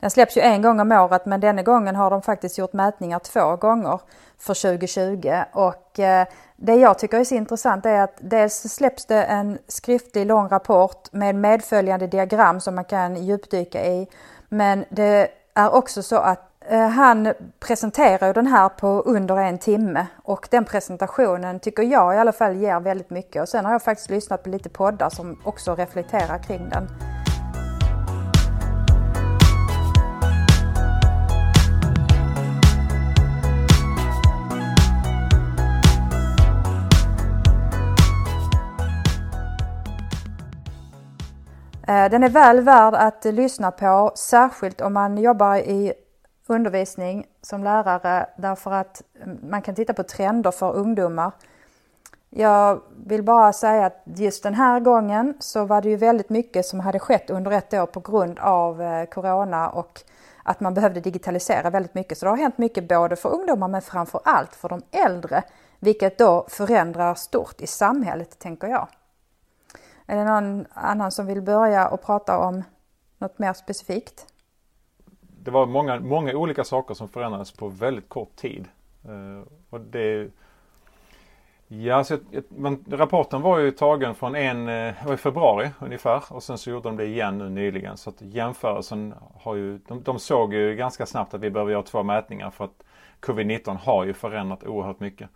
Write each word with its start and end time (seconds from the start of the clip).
Den 0.00 0.10
släpps 0.10 0.36
ju 0.36 0.40
en 0.40 0.62
gång 0.62 0.80
om 0.80 0.92
året 0.92 1.26
men 1.26 1.40
denna 1.40 1.62
gången 1.62 1.96
har 1.96 2.10
de 2.10 2.22
faktiskt 2.22 2.58
gjort 2.58 2.72
mätningar 2.72 3.18
två 3.18 3.56
gånger 3.56 4.00
för 4.38 4.54
2020 4.54 5.32
och 5.52 6.00
eh, 6.00 6.26
det 6.56 6.74
jag 6.74 6.98
tycker 6.98 7.20
är 7.20 7.24
så 7.24 7.34
intressant 7.34 7.86
är 7.86 8.00
att 8.00 8.16
dels 8.18 8.74
släpps 8.74 9.06
det 9.06 9.24
en 9.24 9.58
skriftlig 9.68 10.26
lång 10.26 10.48
rapport 10.48 11.12
med 11.12 11.34
medföljande 11.34 12.06
diagram 12.06 12.60
som 12.60 12.74
man 12.74 12.84
kan 12.84 13.24
djupdyka 13.24 13.86
i. 13.86 14.08
Men 14.48 14.84
det 14.88 15.28
är 15.54 15.74
också 15.74 16.02
så 16.02 16.16
att 16.16 16.50
eh, 16.68 16.88
han 16.88 17.32
presenterar 17.60 18.34
den 18.34 18.46
här 18.46 18.68
på 18.68 18.88
under 18.88 19.36
en 19.36 19.58
timme 19.58 20.06
och 20.22 20.48
den 20.50 20.64
presentationen 20.64 21.60
tycker 21.60 21.82
jag 21.82 22.14
i 22.14 22.18
alla 22.18 22.32
fall 22.32 22.56
ger 22.56 22.80
väldigt 22.80 23.10
mycket. 23.10 23.42
Och 23.42 23.48
sen 23.48 23.64
har 23.64 23.72
jag 23.72 23.82
faktiskt 23.82 24.10
lyssnat 24.10 24.42
på 24.42 24.48
lite 24.48 24.68
poddar 24.68 25.10
som 25.10 25.40
också 25.44 25.74
reflekterar 25.74 26.38
kring 26.38 26.68
den. 26.68 27.15
Eh, 41.88 42.10
den 42.10 42.22
är 42.22 42.28
väl 42.28 42.60
värd 42.60 42.94
att 42.94 43.24
lyssna 43.24 43.70
på, 43.70 44.12
särskilt 44.14 44.80
om 44.80 44.92
man 44.92 45.18
jobbar 45.18 45.56
i 45.56 45.92
undervisning 46.46 47.26
som 47.42 47.64
lärare 47.64 48.26
därför 48.36 48.72
att 48.72 49.02
mm, 49.22 49.38
man 49.50 49.62
kan 49.62 49.74
titta 49.74 49.94
på 49.94 50.02
trender 50.02 50.50
för 50.50 50.76
ungdomar. 50.76 51.32
Jag 52.30 52.80
vill 53.06 53.22
bara 53.22 53.52
säga 53.52 53.86
att 53.86 54.02
just 54.04 54.42
den 54.42 54.54
här 54.54 54.80
gången 54.80 55.34
så 55.40 55.64
var 55.64 55.82
det 55.82 55.88
ju 55.88 55.96
väldigt 55.96 56.30
mycket 56.30 56.66
som 56.66 56.80
hade 56.80 56.98
skett 56.98 57.30
under 57.30 57.50
ett 57.50 57.74
år 57.74 57.86
på 57.86 58.00
grund 58.00 58.38
av 58.38 58.82
eh, 58.82 59.04
Corona 59.04 59.68
och 59.68 60.00
att 60.42 60.60
man 60.60 60.74
behövde 60.74 61.00
digitalisera 61.00 61.70
väldigt 61.70 61.94
mycket. 61.94 62.18
Så 62.18 62.26
det 62.26 62.30
har 62.30 62.36
hänt 62.36 62.58
mycket 62.58 62.88
både 62.88 63.16
för 63.16 63.34
ungdomar 63.34 63.68
men 63.68 63.82
framför 63.82 64.20
allt 64.24 64.54
för 64.54 64.68
de 64.68 64.82
äldre, 64.90 65.42
vilket 65.78 66.18
då 66.18 66.46
förändrar 66.48 67.14
stort 67.14 67.60
i 67.60 67.66
samhället 67.66 68.38
tänker 68.38 68.68
jag. 68.68 68.88
Är 70.06 70.16
det 70.16 70.24
någon 70.24 70.66
annan 70.74 71.12
som 71.12 71.26
vill 71.26 71.42
börja 71.42 71.88
och 71.88 72.02
prata 72.02 72.38
om 72.38 72.62
något 73.18 73.38
mer 73.38 73.52
specifikt? 73.52 74.26
Det 75.20 75.50
var 75.50 75.66
många, 75.66 76.00
många 76.00 76.34
olika 76.34 76.64
saker 76.64 76.94
som 76.94 77.08
förändrades 77.08 77.52
på 77.52 77.68
väldigt 77.68 78.08
kort 78.08 78.36
tid. 78.36 78.68
Eh, 79.04 79.52
och 79.70 79.80
det, 79.80 80.30
ja, 81.68 82.04
så, 82.04 82.18
men, 82.48 82.84
rapporten 82.90 83.42
var 83.42 83.58
ju 83.58 83.70
tagen 83.70 84.14
från 84.14 84.34
en, 84.34 84.68
eh, 84.68 85.06
var 85.06 85.14
i 85.14 85.16
februari 85.16 85.70
ungefär 85.80 86.22
och 86.30 86.42
sen 86.42 86.58
så 86.58 86.70
gjorde 86.70 86.88
de 86.88 86.96
det 86.96 87.06
igen 87.06 87.38
nu 87.38 87.48
nyligen. 87.48 87.96
Så 87.96 88.10
att 88.10 88.22
jämförelsen 88.22 89.14
har 89.34 89.54
ju, 89.54 89.78
de, 89.78 90.02
de 90.02 90.18
såg 90.18 90.54
ju 90.54 90.76
ganska 90.76 91.06
snabbt 91.06 91.34
att 91.34 91.40
vi 91.40 91.50
behöver 91.50 91.72
göra 91.72 91.82
två 91.82 92.02
mätningar 92.02 92.50
för 92.50 92.64
att 92.64 92.82
covid-19 93.20 93.76
har 93.76 94.04
ju 94.04 94.14
förändrat 94.14 94.64
oerhört 94.64 95.00
mycket. 95.00 95.30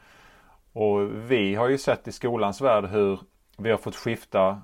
Och 0.72 1.00
vi 1.30 1.54
har 1.54 1.68
ju 1.68 1.78
sett 1.78 2.08
i 2.08 2.12
skolans 2.12 2.60
värld 2.60 2.84
hur 2.84 3.20
vi 3.62 3.70
har 3.70 3.78
fått 3.78 3.96
skifta 3.96 4.60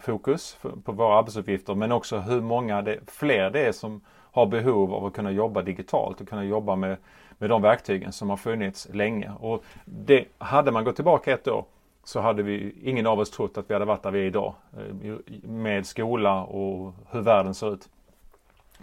fokus 0.00 0.58
på 0.84 0.92
våra 0.92 1.18
arbetsuppgifter 1.18 1.74
men 1.74 1.92
också 1.92 2.18
hur 2.18 2.40
många 2.40 2.82
det, 2.82 2.98
fler 3.06 3.50
det 3.50 3.60
är 3.60 3.72
som 3.72 4.00
har 4.32 4.46
behov 4.46 4.94
av 4.94 5.04
att 5.04 5.12
kunna 5.12 5.30
jobba 5.30 5.62
digitalt 5.62 6.20
och 6.20 6.28
kunna 6.28 6.44
jobba 6.44 6.76
med, 6.76 6.96
med 7.38 7.50
de 7.50 7.62
verktygen 7.62 8.12
som 8.12 8.30
har 8.30 8.36
funnits 8.36 8.88
länge. 8.92 9.32
Och 9.40 9.64
det, 9.84 10.24
hade 10.38 10.70
man 10.70 10.84
gått 10.84 10.96
tillbaka 10.96 11.32
ett 11.32 11.48
år 11.48 11.64
så 12.04 12.20
hade 12.20 12.42
vi, 12.42 12.74
ingen 12.82 13.06
av 13.06 13.20
oss 13.20 13.30
trott 13.30 13.58
att 13.58 13.70
vi 13.70 13.74
hade 13.74 13.84
varit 13.84 14.02
där 14.02 14.10
vi 14.10 14.20
är 14.20 14.24
idag. 14.24 14.54
Eh, 15.02 15.14
med 15.42 15.86
skola 15.86 16.42
och 16.42 16.92
hur 17.10 17.20
världen 17.20 17.54
ser 17.54 17.74
ut. 17.74 17.88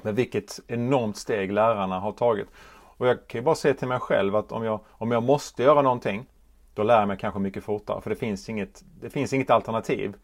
Men 0.02 0.16
vilket 0.16 0.60
enormt 0.68 1.18
steg 1.18 1.52
lärarna 1.52 2.00
har 2.00 2.12
tagit. 2.12 2.48
Och 2.98 3.08
jag 3.08 3.28
kan 3.28 3.40
ju 3.40 3.46
bara 3.46 3.56
säga 3.56 3.74
till 3.74 3.88
mig 3.88 4.00
själv 4.00 4.36
att 4.36 4.52
om 4.52 4.64
jag, 4.64 4.80
om 4.90 5.12
jag 5.12 5.24
måste 5.24 5.64
göra 5.64 5.82
någonting 5.82 6.26
då 6.74 6.84
lär 6.84 7.00
jag 7.00 7.08
mig 7.08 7.18
kanske 7.18 7.40
mycket 7.40 7.64
fortare 7.64 8.02
för 8.02 8.10
det 8.10 8.16
finns 8.16 8.50
inget, 8.50 8.84
det 9.02 9.10
finns 9.10 9.34
inget 9.34 9.50
alternativ. 9.50 10.16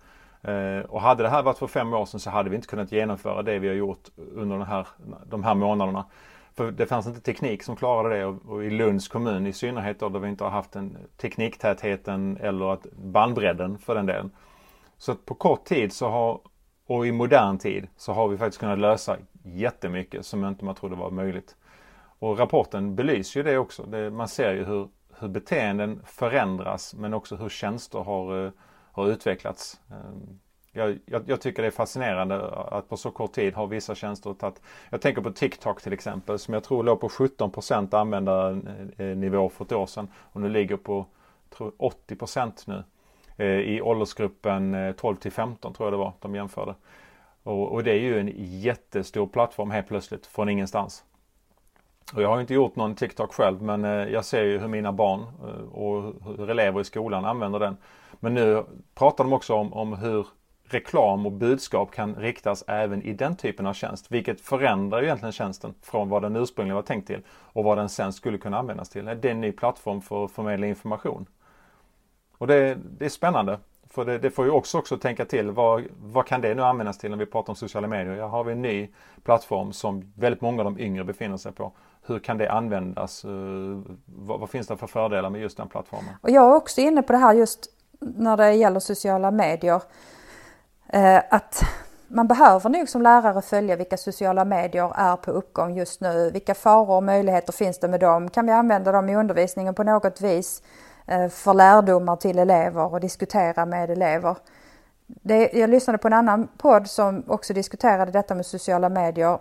Eh, 0.42 0.80
och 0.80 1.02
hade 1.02 1.24
det 1.24 1.30
här 1.30 1.44
varit 1.44 1.58
för 1.58 1.68
fem 1.68 1.94
år 1.94 2.06
sedan 2.06 2.20
så 2.20 2.30
hade 2.30 2.50
vi 2.50 2.56
inte 2.56 2.68
kunnat 2.68 2.92
genomföra 2.92 3.42
det 3.42 3.60
vi 3.60 3.68
har 3.68 3.76
gjort 3.76 4.10
under 4.36 4.58
den 4.58 4.68
här, 4.68 4.88
de 5.26 5.44
här 5.44 5.56
månaderna. 5.56 6.06
För 6.56 6.72
det 6.72 6.86
fanns 6.86 7.08
inte 7.08 7.22
teknik 7.22 7.64
som 7.64 7.76
klarade 7.76 8.16
det 8.16 8.26
och, 8.26 8.36
och 8.48 8.64
i 8.64 8.70
Lunds 8.70 9.08
kommun 9.08 9.48
i 9.48 9.54
synnerhet 9.54 10.00
då, 10.00 10.10
där 10.10 10.20
vi 10.20 10.30
inte 10.30 10.44
har 10.44 10.52
haft 10.52 10.72
den 10.72 10.98
tekniktätheten 11.18 12.38
eller 12.42 12.74
att 12.74 12.88
bandbredden 12.92 13.78
för 13.78 13.96
den 13.96 14.06
delen. 14.06 14.32
Så 14.98 15.12
att 15.12 15.26
på 15.26 15.34
kort 15.34 15.66
tid 15.66 15.94
så 15.94 16.10
har, 16.10 16.40
och 16.86 17.08
i 17.08 17.12
modern 17.12 17.58
tid 17.58 17.88
så 17.98 18.14
har 18.14 18.28
vi 18.28 18.38
faktiskt 18.38 18.60
kunnat 18.60 18.80
lösa 18.80 19.18
jättemycket 19.44 20.26
som 20.26 20.46
inte 20.46 20.66
man 20.66 20.76
trodde 20.76 20.96
var 20.96 21.12
möjligt. 21.12 21.56
Och 22.20 22.40
rapporten 22.40 22.96
belyser 22.96 23.40
ju 23.40 23.44
det 23.44 23.58
också. 23.58 23.84
Det, 23.84 24.12
man 24.12 24.28
ser 24.28 24.54
ju 24.54 24.66
hur 24.66 24.88
hur 25.20 25.28
beteenden 25.28 26.02
förändras 26.06 26.96
men 26.96 27.14
också 27.14 27.36
hur 27.36 27.50
tjänster 27.50 28.00
har, 28.00 28.46
eh, 28.46 28.52
har 28.92 29.08
utvecklats. 29.08 29.80
Ehm, 29.92 30.40
jag, 30.72 31.00
jag, 31.06 31.24
jag, 31.26 31.42
tycker 31.42 31.62
det 31.62 31.68
är 31.68 31.72
fascinerande 31.72 32.48
att 32.52 32.90
på 32.90 32.98
så 32.98 33.12
kort 33.12 33.32
tid 33.32 33.54
har 33.54 33.68
vissa 33.68 33.96
tjänster 33.96 34.34
tagit... 34.34 34.62
Jag 34.90 35.02
tänker 35.02 35.22
på 35.22 35.32
TikTok 35.32 35.82
till 35.82 35.94
exempel 35.94 36.40
som 36.40 36.54
jag 36.54 36.64
tror 36.64 36.84
låg 36.84 37.02
på 37.02 37.08
17% 37.08 37.96
användarnivå 37.96 39.50
för 39.50 39.66
ett 39.66 39.72
år 39.72 39.86
sedan 39.86 40.08
och 40.16 40.42
nu 40.42 40.50
ligger 40.50 40.78
på 40.78 41.06
tror 41.50 41.72
80% 42.08 42.52
nu. 42.66 42.84
Eh, 43.38 43.60
I 43.60 43.82
åldersgruppen 43.82 44.74
eh, 44.74 44.92
12 44.92 45.16
till 45.16 45.32
15 45.32 45.74
tror 45.74 45.88
jag 45.88 45.94
det 45.94 45.98
var 45.98 46.14
de 46.20 46.36
jämförde. 46.36 46.76
Och, 47.44 47.72
och 47.72 47.84
det 47.84 47.92
är 47.92 48.00
ju 48.00 48.20
en 48.20 48.32
jättestor 48.36 49.28
plattform 49.28 49.72
helt 49.72 49.88
plötsligt 49.88 50.26
från 50.26 50.50
ingenstans. 50.50 51.04
Och 52.14 52.22
jag 52.22 52.30
har 52.30 52.42
inte 52.42 52.54
gjort 52.54 52.76
någon 52.76 52.96
TikTok 52.96 53.34
själv 53.34 53.62
men 53.62 53.86
eh, 53.86 53.92
jag 53.92 54.26
ser 54.26 54.44
ju 54.44 54.60
hur 54.60 54.68
mina 54.68 54.92
barn 54.92 55.20
eh, 55.20 55.74
och 55.74 56.14
hur 56.26 56.50
elever 56.50 56.82
i 56.82 56.84
skolan 56.84 57.26
använder 57.26 57.60
den. 57.60 57.78
Men 58.20 58.34
nu 58.34 58.64
pratar 58.96 59.24
de 59.24 59.34
också 59.34 59.54
om, 59.54 59.74
om 59.74 59.94
hur 59.94 60.28
reklam 60.64 61.26
och 61.26 61.32
budskap 61.32 61.92
kan 61.92 62.16
riktas 62.16 62.64
även 62.68 63.04
i 63.04 63.14
den 63.14 63.36
typen 63.36 63.68
av 63.68 63.74
tjänst. 63.74 64.12
Vilket 64.12 64.42
förändrar 64.42 65.00
ju 65.00 65.06
egentligen 65.06 65.32
tjänsten 65.32 65.74
från 65.82 66.10
vad 66.10 66.22
den 66.22 66.36
ursprungligen 66.36 66.76
var 66.76 66.84
tänkt 66.84 67.08
till 67.08 67.22
och 67.30 67.64
vad 67.64 67.78
den 67.78 67.90
sen 67.90 68.14
skulle 68.14 68.38
kunna 68.38 68.58
användas 68.58 68.90
till. 68.90 69.06
Det 69.06 69.26
är 69.26 69.32
en 69.32 69.42
ny 69.42 69.52
plattform 69.52 70.02
för 70.02 70.26
att 70.26 70.32
förmedla 70.32 70.68
information. 70.68 71.26
Och 72.38 72.48
det, 72.48 72.78
det 73.00 73.06
är 73.06 73.10
spännande. 73.10 73.60
För 73.90 74.06
det, 74.06 74.18
det, 74.18 74.32
får 74.32 74.46
ju 74.46 74.52
också, 74.52 74.78
också 74.78 74.98
tänka 74.98 75.26
till 75.26 75.52
vad, 75.52 75.84
vad 76.02 76.26
kan 76.26 76.42
det 76.42 76.56
nu 76.56 76.64
användas 76.64 76.98
till 76.98 77.10
när 77.10 77.18
vi 77.18 77.26
pratar 77.26 77.52
om 77.52 77.56
sociala 77.56 77.88
medier? 77.88 78.16
Ja, 78.16 78.28
har 78.28 78.44
vi 78.44 78.52
en 78.52 78.62
ny 78.62 78.88
plattform 79.24 79.74
som 79.74 80.14
väldigt 80.16 80.42
många 80.42 80.64
av 80.64 80.74
de 80.74 80.80
yngre 80.80 81.04
befinner 81.04 81.38
sig 81.38 81.52
på 81.52 81.72
hur 82.10 82.20
kan 82.20 82.38
det 82.38 82.52
användas? 82.52 83.26
Eh, 83.26 83.32
vad, 84.06 84.40
vad, 84.40 84.50
finns 84.50 84.68
det 84.68 84.78
för 84.78 84.88
fördelar 84.88 85.30
med 85.30 85.42
just 85.42 85.58
den 85.58 85.68
plattformen? 85.68 86.16
Och 86.22 86.30
jag 86.30 86.52
är 86.52 86.56
också 86.56 86.82
inne 86.82 87.02
på 87.02 87.14
det 87.14 87.20
här 87.20 87.34
just 87.34 87.68
när 88.00 88.38
det 88.38 88.54
gäller 88.54 88.80
sociala 88.80 89.32
medier. 89.32 89.82
Eh, 90.88 91.22
att 91.30 91.64
man 92.08 92.28
behöver 92.28 92.70
nog 92.70 92.90
som 92.90 93.02
lärare 93.02 93.42
följa 93.42 93.76
vilka 93.76 93.98
sociala 93.98 94.46
medier 94.46 94.94
är 94.96 95.16
på 95.16 95.32
uppgång 95.32 95.78
just 95.78 96.02
nu. 96.02 96.32
Vilka 96.32 96.56
faror 96.56 96.96
och 96.96 97.04
möjligheter 97.04 97.54
finns 97.54 97.80
det 97.80 97.88
med 97.88 98.00
dem? 98.00 98.30
Kan 98.30 98.46
vi 98.46 98.52
använda 98.52 98.92
dem 98.92 99.10
i 99.10 99.16
undervisningen 99.16 99.76
på 99.76 99.84
något 99.84 100.22
vis 100.22 100.64
eh, 101.08 101.30
för 101.30 101.54
lärdomar 101.54 102.16
till 102.16 102.40
elever 102.40 102.94
och 102.94 103.00
diskutera 103.00 103.66
med 103.66 103.90
elever? 103.90 104.36
Det, 105.08 105.54
jag 105.54 105.70
lyssnade 105.70 105.98
på 105.98 106.08
en 106.08 106.14
annan 106.14 106.48
podd 106.58 106.88
som 106.88 107.24
också 107.28 107.54
diskuterade 107.54 108.12
detta 108.12 108.36
med 108.36 108.46
sociala 108.46 108.90
medier 108.90 109.40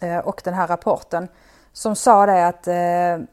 eh, 0.00 0.18
och 0.18 0.40
den 0.44 0.54
här 0.54 0.66
rapporten 0.66 1.28
som 1.72 1.96
sa 1.96 2.26
det 2.26 2.46
att 2.46 2.66
eh, 2.66 3.26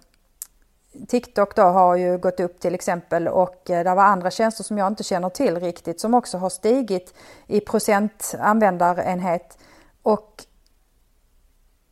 TikTok 1.08 1.56
då 1.56 1.62
har 1.62 1.96
ju 1.96 2.18
gått 2.18 2.40
upp 2.40 2.60
till 2.60 2.76
exempel 2.76 3.28
och 3.28 3.70
eh, 3.70 3.84
det 3.84 3.96
var 3.96 4.04
andra 4.04 4.32
tjänster 4.32 4.64
som 4.64 4.78
jag 4.78 4.88
inte 4.88 5.04
känner 5.04 5.30
till 5.30 5.60
riktigt 5.60 6.00
som 6.00 6.14
också 6.14 6.38
har 6.38 6.50
stigit 6.50 7.14
i 7.48 7.60
procent 7.60 8.36
användarenhet. 8.40 9.58
Och 10.04 10.46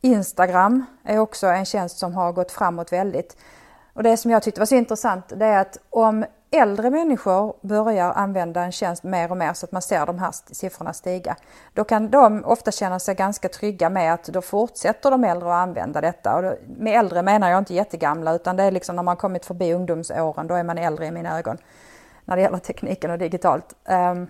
Instagram 0.00 0.84
är 1.04 1.18
också 1.18 1.46
en 1.46 1.64
tjänst 1.64 1.98
som 1.98 2.14
har 2.14 2.32
gått 2.32 2.52
framåt 2.52 2.92
väldigt. 2.92 3.36
Och 3.92 4.02
det 4.02 4.16
som 4.16 4.30
jag 4.30 4.42
tyckte 4.42 4.60
var 4.60 4.66
så 4.66 4.74
intressant 4.74 5.32
det 5.36 5.46
är 5.46 5.60
att 5.60 5.78
om 5.90 6.24
äldre 6.50 6.90
människor 6.90 7.56
börjar 7.60 8.12
använda 8.12 8.64
en 8.64 8.72
tjänst 8.72 9.02
mer 9.02 9.30
och 9.30 9.36
mer 9.36 9.52
så 9.52 9.66
att 9.66 9.72
man 9.72 9.82
ser 9.82 10.06
de 10.06 10.18
här 10.18 10.32
siffrorna 10.54 10.92
stiga. 10.92 11.36
Då 11.74 11.84
kan 11.84 12.10
de 12.10 12.44
ofta 12.44 12.70
känna 12.70 12.98
sig 12.98 13.14
ganska 13.14 13.48
trygga 13.48 13.90
med 13.90 14.14
att 14.14 14.24
då 14.24 14.42
fortsätter 14.42 15.10
de 15.10 15.24
äldre 15.24 15.48
att 15.48 15.68
använda 15.68 16.00
detta. 16.00 16.36
Och 16.36 16.42
då, 16.42 16.54
med 16.66 16.98
äldre 16.98 17.22
menar 17.22 17.50
jag 17.50 17.58
inte 17.58 17.74
jättegamla 17.74 18.34
utan 18.34 18.56
det 18.56 18.62
är 18.62 18.70
liksom 18.70 18.96
när 18.96 19.02
man 19.02 19.16
kommit 19.16 19.46
förbi 19.46 19.72
ungdomsåren, 19.72 20.46
då 20.46 20.54
är 20.54 20.64
man 20.64 20.78
äldre 20.78 21.06
i 21.06 21.10
mina 21.10 21.38
ögon. 21.38 21.58
När 22.24 22.36
det 22.36 22.42
gäller 22.42 22.58
tekniken 22.58 23.10
och 23.10 23.18
digitalt. 23.18 23.74
Um, 23.88 24.26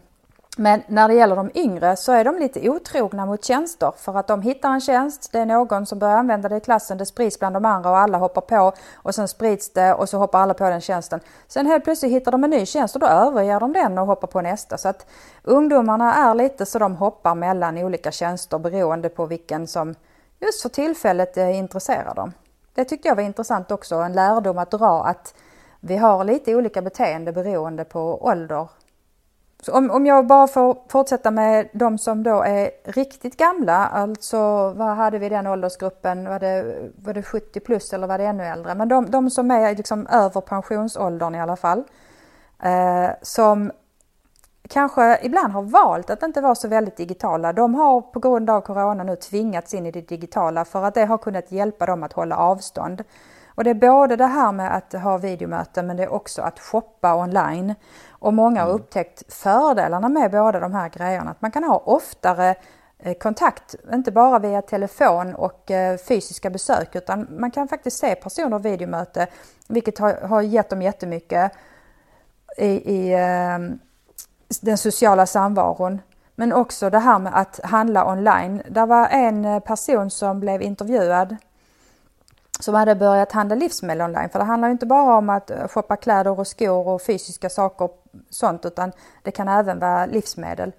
men 0.59 0.83
när 0.87 1.09
det 1.09 1.15
gäller 1.15 1.37
de 1.37 1.51
yngre 1.55 1.97
så 1.97 2.13
är 2.13 2.25
de 2.25 2.39
lite 2.39 2.71
otrogna 2.71 3.27
mot 3.27 3.45
tjänster 3.45 3.93
för 3.97 4.17
att 4.19 4.27
de 4.27 4.43
hittar 4.43 4.71
en 4.71 4.81
tjänst, 4.81 5.33
det 5.33 5.39
är 5.39 5.47
någon 5.47 5.87
som 5.87 5.99
börjar 5.99 6.17
använda 6.17 6.49
det 6.49 6.57
i 6.57 6.61
klassen, 6.61 6.99
det 6.99 7.07
sprids 7.07 7.39
bland 7.39 7.57
de 7.57 7.65
andra 7.65 7.91
och 7.91 7.99
alla 7.99 8.19
hoppar 8.19 8.41
på 8.41 8.73
och 8.95 9.15
sen 9.15 9.29
sprids 9.29 9.73
det 9.73 9.95
och 9.95 10.09
så 10.09 10.19
hoppar 10.19 10.41
alla 10.41 10.55
på 10.55 10.71
den 10.71 10.81
tjänsten. 10.81 11.21
Sen 11.49 11.67
helt 11.67 11.85
plötsligt 11.85 12.13
hittar 12.13 12.33
de 12.33 12.45
en 12.45 12.51
ny 12.51 12.67
tjänst 12.67 12.95
och 12.95 13.01
då 13.01 13.07
överger 13.07 13.61
de 13.61 13.73
den 13.73 13.99
och 13.99 14.07
hoppar 14.07 14.29
på 14.29 14.41
nästa. 14.41 14.79
Så 14.79 14.89
att 14.89 15.07
ungdomarna 15.43 16.15
är 16.15 16.35
lite 16.35 16.67
så 16.67 16.79
de 16.79 16.97
hoppar 16.97 17.35
mellan 17.35 17.79
olika 17.79 18.11
tjänster 18.11 18.59
beroende 18.59 19.09
på 19.09 19.27
vilken 19.27 19.67
som 19.67 19.95
just 20.41 20.63
för 20.63 20.69
tillfället 20.69 21.37
intresserar 21.37 22.15
dem. 22.15 22.33
Det 22.75 22.85
tyckte 22.85 23.09
jag 23.09 23.17
var 23.17 23.23
intressant 23.23 23.71
också, 23.71 23.95
en 23.95 24.13
lärdom 24.13 24.59
att 24.59 24.71
dra 24.71 25.05
att 25.05 25.35
vi 25.81 25.97
har 25.97 26.25
lite 26.25 26.55
olika 26.55 26.83
beteende 26.83 27.33
beroende 27.33 27.85
på 27.85 28.25
ålder. 28.25 28.69
Så 29.63 29.73
om, 29.73 29.91
om 29.91 30.07
jag 30.07 30.27
bara 30.27 30.47
får 30.47 30.79
fortsätta 30.89 31.31
med 31.31 31.69
de 31.73 31.99
som 31.99 32.23
då 32.23 32.43
är 32.43 32.71
riktigt 32.85 33.37
gamla, 33.37 33.87
alltså 33.87 34.73
vad 34.73 34.97
hade 34.97 35.19
vi 35.19 35.27
i 35.27 35.29
den 35.29 35.47
åldersgruppen? 35.47 36.29
Var 36.29 36.39
det, 36.39 36.75
var 37.05 37.15
det 37.15 37.23
70 37.23 37.61
plus 37.61 37.93
eller 37.93 38.07
var 38.07 38.19
det 38.19 38.25
ännu 38.25 38.45
äldre? 38.45 38.75
Men 38.75 38.89
de, 38.89 39.11
de 39.11 39.31
som 39.31 39.51
är 39.51 39.77
liksom 39.77 40.07
över 40.07 40.41
pensionsåldern 40.41 41.35
i 41.35 41.41
alla 41.41 41.57
fall. 41.57 41.85
Eh, 42.63 43.11
som 43.23 43.73
kanske 44.69 45.19
ibland 45.23 45.53
har 45.53 45.63
valt 45.63 46.11
att 46.11 46.23
inte 46.23 46.41
vara 46.41 46.55
så 46.55 46.69
väldigt 46.69 46.97
digitala. 46.97 47.53
De 47.53 47.75
har 47.75 48.01
på 48.01 48.21
grund 48.21 48.51
av 48.51 48.61
corona 48.61 49.05
nu 49.05 49.17
tvingats 49.17 49.75
in 49.75 49.87
i 49.87 49.91
det 49.91 50.09
digitala 50.09 50.65
för 50.65 50.83
att 50.83 50.95
det 50.95 51.05
har 51.05 51.19
kunnat 51.19 51.53
hjälpa 51.53 51.87
dem 51.87 52.03
att 52.03 52.13
hålla 52.13 52.37
avstånd. 52.37 53.05
Och 53.59 53.65
det 53.65 53.71
är 53.71 53.75
både 53.75 54.17
det 54.17 54.27
här 54.27 54.53
med 54.53 54.77
att 54.77 54.93
ha 54.93 55.19
videomöten 55.19 55.87
men 55.87 55.97
det 55.97 56.03
är 56.03 56.13
också 56.13 56.43
att 56.43 56.61
shoppa 56.61 57.15
online. 57.15 57.75
Och 58.19 58.35
många 58.35 58.61
har 58.61 58.69
mm. 58.69 58.81
upptäckt 58.81 59.35
fördelarna 59.35 60.09
med 60.09 60.31
båda 60.31 60.61
de 60.61 60.75
här 60.75 60.89
grejerna. 60.89 61.31
Att 61.31 61.43
man 61.43 61.51
kan 61.51 61.65
ha 61.65 61.83
oftare 61.85 62.55
eh, 62.99 63.15
kontakt, 63.15 63.75
inte 63.93 64.13
bara 64.13 64.39
via 64.39 64.63
telefon 64.63 65.35
och 65.35 65.71
eh, 65.71 65.99
fysiska 65.99 66.51
besök 66.51 66.97
utan 66.97 67.27
man 67.31 67.51
kan 67.51 67.69
faktiskt 67.69 67.99
se 67.99 68.15
personer 68.15 68.59
videomöte 68.59 69.27
vilket 69.69 69.99
har, 69.99 70.15
har 70.15 70.43
gett 70.43 70.71
dem 70.71 70.83
jättemycket 70.83 71.53
i, 72.57 72.67
i 72.67 73.13
eh, 73.13 73.59
den 74.61 74.79
sociala 74.79 75.27
samvaron. 75.27 76.01
Men 76.35 76.53
också 76.53 76.91
det 76.91 76.99
här 76.99 77.19
med 77.19 77.39
att 77.41 77.61
handla 77.65 78.11
online. 78.11 78.63
Det 78.69 78.87
var 78.87 79.09
en 79.09 79.61
person 79.61 80.11
som 80.11 80.41
blev 80.41 80.63
intervjuad 80.63 81.37
som 82.61 82.75
hade 82.75 82.95
börjat 82.95 83.33
handla 83.33 83.57
livsmedel 83.57 84.03
online. 84.03 84.29
För 84.29 84.39
det 84.39 84.45
handlar 84.45 84.71
inte 84.71 84.87
bara 84.87 85.17
om 85.17 85.31
att 85.31 85.51
eh, 85.51 85.69
shoppa 85.69 85.97
kläder 85.97 86.41
och 86.41 86.47
skor 86.47 86.89
och 86.89 87.03
fysiska 87.03 87.51
saker 87.51 87.89
sånt 88.31 88.65
utan 88.65 88.93
det 89.23 89.31
kan 89.31 89.49
även 89.49 89.79
vara 89.79 90.07
livsmedel. 90.07 90.73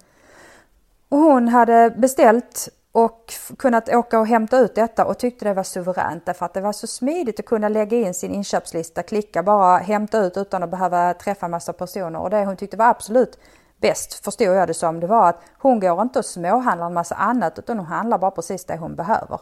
Och 1.08 1.18
hon 1.18 1.48
hade 1.48 1.90
beställt 1.96 2.68
och 2.92 3.32
kunnat 3.58 3.88
åka 3.88 4.18
och 4.20 4.26
hämta 4.26 4.58
ut 4.58 4.74
detta 4.74 5.04
och 5.04 5.18
tyckte 5.18 5.44
det 5.44 5.54
var 5.54 5.62
suveränt 5.62 6.26
därför 6.26 6.46
att 6.46 6.54
det 6.54 6.60
var 6.60 6.72
så 6.72 6.86
smidigt 6.86 7.40
att 7.40 7.46
kunna 7.46 7.68
lägga 7.68 7.96
in 7.96 8.14
sin 8.14 8.34
inköpslista, 8.34 9.02
klicka 9.02 9.42
bara 9.42 9.78
hämta 9.78 10.18
ut 10.18 10.36
utan 10.36 10.62
att 10.62 10.70
behöva 10.70 11.14
träffa 11.14 11.48
massa 11.48 11.72
personer 11.72 12.18
och 12.18 12.30
det 12.30 12.44
hon 12.44 12.56
tyckte 12.56 12.76
var 12.76 12.86
absolut 12.86 13.38
bäst 13.80 14.24
förstod 14.24 14.46
jag 14.46 14.68
det 14.68 14.74
som 14.74 15.00
det 15.00 15.06
var 15.06 15.28
att 15.28 15.40
hon 15.58 15.80
går 15.80 16.02
inte 16.02 16.18
och 16.18 16.24
småhandlar 16.24 16.86
en 16.86 16.94
massa 16.94 17.14
annat 17.14 17.58
utan 17.58 17.78
hon 17.78 17.86
handlar 17.86 18.18
bara 18.18 18.30
precis 18.30 18.64
det 18.64 18.76
hon 18.76 18.96
behöver. 18.96 19.40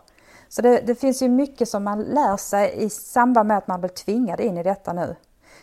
Så 0.49 0.63
det, 0.63 0.81
det, 0.81 0.95
finns 0.95 1.23
ju 1.23 1.29
mycket 1.29 1.69
som 1.69 1.85
man 1.85 2.03
lär 2.03 2.37
sig 2.37 2.75
i 2.77 2.91
samband 2.91 3.49
med 3.49 3.59
att 3.59 3.67
man 3.67 3.81
blir 3.81 3.91
tvingad 3.91 4.41
in 4.41 4.59
i 4.59 4.63
detta 4.63 4.93
nu. 4.93 5.17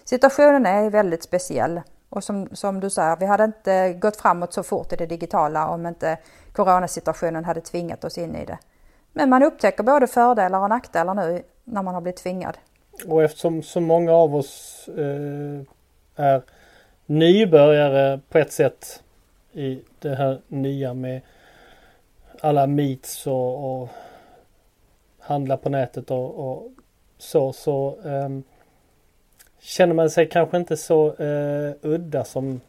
Situationen 0.04 0.66
är 0.66 0.90
väldigt 0.90 1.24
speciell 1.24 1.82
och 2.16 2.24
som, 2.24 2.50
som 2.52 2.80
du 2.80 2.90
säger, 2.90 3.18
vi 3.20 3.26
hade 3.26 3.44
inte 3.44 3.94
gått 3.94 4.18
framåt 4.18 4.54
så 4.54 4.64
fort 4.64 4.94
i 4.94 4.96
det 4.96 5.06
digitala 5.06 5.68
om 5.68 5.86
inte 5.86 6.18
coronasituationen 6.54 7.46
hade 7.46 7.62
tvingat 7.62 8.04
oss 8.04 8.18
in 8.18 8.36
i 8.36 8.46
det. 8.46 8.58
Men 9.14 9.30
man 9.30 9.44
upptäcker 9.44 9.84
både 9.84 10.08
fördelar 10.08 10.60
och 10.60 10.70
nackdelar 10.70 11.14
nu 11.14 11.44
när 11.64 11.84
man 11.84 11.94
har 11.94 12.02
blivit 12.02 12.18
tvingad. 12.18 12.58
Och 13.08 13.24
eftersom 13.24 13.64
så 13.64 13.80
många 13.80 14.12
av 14.12 14.36
oss 14.36 14.90
eh, 14.98 15.62
är 16.26 16.42
nybörjare 17.06 18.20
på 18.30 18.38
ett 18.38 18.52
sätt 18.52 19.04
i 19.52 19.82
det 20.00 20.16
här 20.16 20.42
nya 20.48 20.94
med 20.94 21.22
alla 22.42 22.68
meets 22.68 23.28
och, 23.28 23.82
och 23.82 23.90
handla 25.20 25.58
på 25.58 25.70
nätet 25.70 26.12
och, 26.12 26.50
och 26.50 26.72
så 27.18 27.54
så 27.54 27.98
eh, 28.06 28.55
känner 29.66 29.94
man 29.94 30.10
sig 30.10 30.30
kanske 30.30 30.58
inte 30.58 30.78
så 30.78 31.08
eh, 31.08 31.74
udda 31.82 32.24
som 32.24 32.62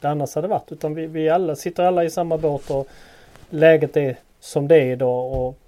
det 0.00 0.08
annars 0.08 0.34
hade 0.34 0.48
varit 0.48 0.72
utan 0.72 0.94
vi, 0.94 1.06
vi 1.06 1.28
alla 1.28 1.56
sitter 1.56 1.84
alla 1.84 2.04
i 2.04 2.10
samma 2.10 2.38
båt 2.38 2.70
och 2.70 2.88
läget 3.50 3.96
är 3.96 4.16
som 4.40 4.68
det 4.68 4.76
är 4.76 4.92
idag 4.92 5.32
och 5.32 5.58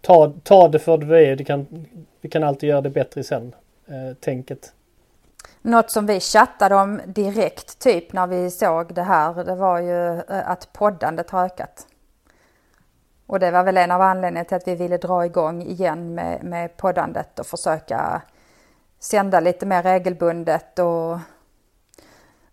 ta, 0.00 0.32
ta 0.42 0.68
det 0.68 0.78
för 0.78 0.98
det 0.98 1.26
är. 1.26 1.36
Det 1.36 1.44
kan, 1.44 1.86
vi 2.20 2.28
kan 2.28 2.44
alltid 2.44 2.68
göra 2.68 2.80
det 2.80 2.90
bättre 2.90 3.24
sen. 3.24 3.54
Eh, 3.86 4.14
tänket. 4.20 4.72
Något 5.62 5.90
som 5.90 6.06
vi 6.06 6.20
chattade 6.20 6.74
om 6.74 7.00
direkt 7.06 7.78
typ 7.78 8.12
när 8.12 8.26
vi 8.26 8.50
såg 8.50 8.94
det 8.94 9.02
här 9.02 9.44
det 9.44 9.54
var 9.54 9.78
ju 9.78 10.18
eh, 10.18 10.50
att 10.50 10.72
poddandet 10.72 11.30
har 11.30 11.44
ökat. 11.44 11.86
Och 13.26 13.40
det 13.40 13.50
var 13.50 13.64
väl 13.64 13.76
en 13.76 13.90
av 13.90 14.00
anledningarna 14.00 14.44
till 14.44 14.56
att 14.56 14.68
vi 14.68 14.74
ville 14.74 14.96
dra 14.96 15.24
igång 15.24 15.62
igen 15.62 16.14
med, 16.14 16.44
med 16.44 16.76
poddandet 16.76 17.38
och 17.38 17.46
försöka 17.46 18.22
sända 19.04 19.40
lite 19.40 19.66
mer 19.66 19.82
regelbundet 19.82 20.78
och 20.78 21.18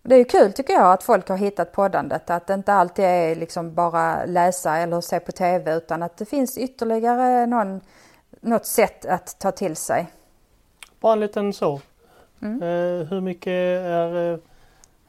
det 0.02 0.14
är 0.14 0.18
ju 0.18 0.24
kul 0.24 0.52
tycker 0.52 0.72
jag 0.72 0.92
att 0.92 1.02
folk 1.02 1.28
har 1.28 1.36
hittat 1.36 1.72
poddandet, 1.72 2.30
att 2.30 2.46
det 2.46 2.54
inte 2.54 2.72
alltid 2.72 3.04
är 3.04 3.34
liksom 3.34 3.74
bara 3.74 4.24
läsa 4.24 4.76
eller 4.76 5.00
se 5.00 5.20
på 5.20 5.32
tv 5.32 5.76
utan 5.76 6.02
att 6.02 6.16
det 6.16 6.24
finns 6.24 6.58
ytterligare 6.58 7.46
någon, 7.46 7.80
något 8.40 8.66
sätt 8.66 9.06
att 9.06 9.40
ta 9.40 9.52
till 9.52 9.76
sig. 9.76 10.06
Bara 11.00 11.12
en 11.12 11.20
liten 11.20 11.52
så. 11.52 11.80
Mm. 12.42 12.62
Uh, 12.62 13.04
hur 13.04 13.20
mycket 13.20 13.52
är, 13.86 14.40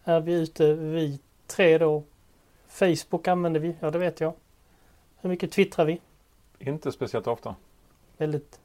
är 0.04 0.20
vi 0.20 0.34
ute, 0.34 0.74
vi 0.74 1.20
tre 1.48 1.78
då? 1.78 2.04
Facebook 2.68 3.28
använder 3.28 3.60
vi, 3.60 3.76
ja 3.80 3.92
det 3.92 4.00
vet 4.00 4.20
jag. 4.20 4.34
Hur 5.22 5.30
mycket 5.30 5.52
twittrar 5.52 5.86
vi? 5.86 6.02
Inte 6.60 6.92
speciellt 6.92 7.28
ofta. 7.28 7.56
Väldigt 8.18 8.60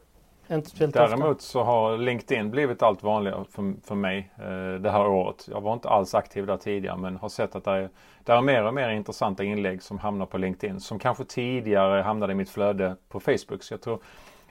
inte 0.57 0.71
speciellt 0.71 0.95
Däremot 0.95 1.37
ofta. 1.37 1.43
så 1.43 1.63
har 1.63 1.99
LinkedIn 1.99 2.51
blivit 2.51 2.83
allt 2.83 3.03
vanligare 3.03 3.45
för, 3.51 3.75
för 3.87 3.95
mig 3.95 4.31
eh, 4.37 4.81
det 4.81 4.91
här 4.91 5.07
året. 5.07 5.49
Jag 5.51 5.61
var 5.61 5.73
inte 5.73 5.89
alls 5.89 6.15
aktiv 6.15 6.47
där 6.47 6.57
tidigare 6.57 6.97
men 6.97 7.17
har 7.17 7.29
sett 7.29 7.57
att 7.57 7.65
det 7.65 7.71
är, 7.71 7.91
det 8.25 8.33
är 8.33 8.41
mer 8.41 8.65
och 8.65 8.75
mer 8.75 8.89
intressanta 8.89 9.45
inlägg 9.45 9.83
som 9.83 9.99
hamnar 9.99 10.27
på 10.27 10.39
LinkedIn. 10.39 10.81
Som 10.81 10.99
kanske 10.99 11.25
tidigare 11.25 12.03
hamnade 12.03 12.33
i 12.33 12.37
mitt 12.37 12.51
flöde 12.51 12.97
på 13.09 13.21
Facebook. 13.21 13.63
Så 13.63 13.75
jag 13.75 13.81
tror 13.81 13.99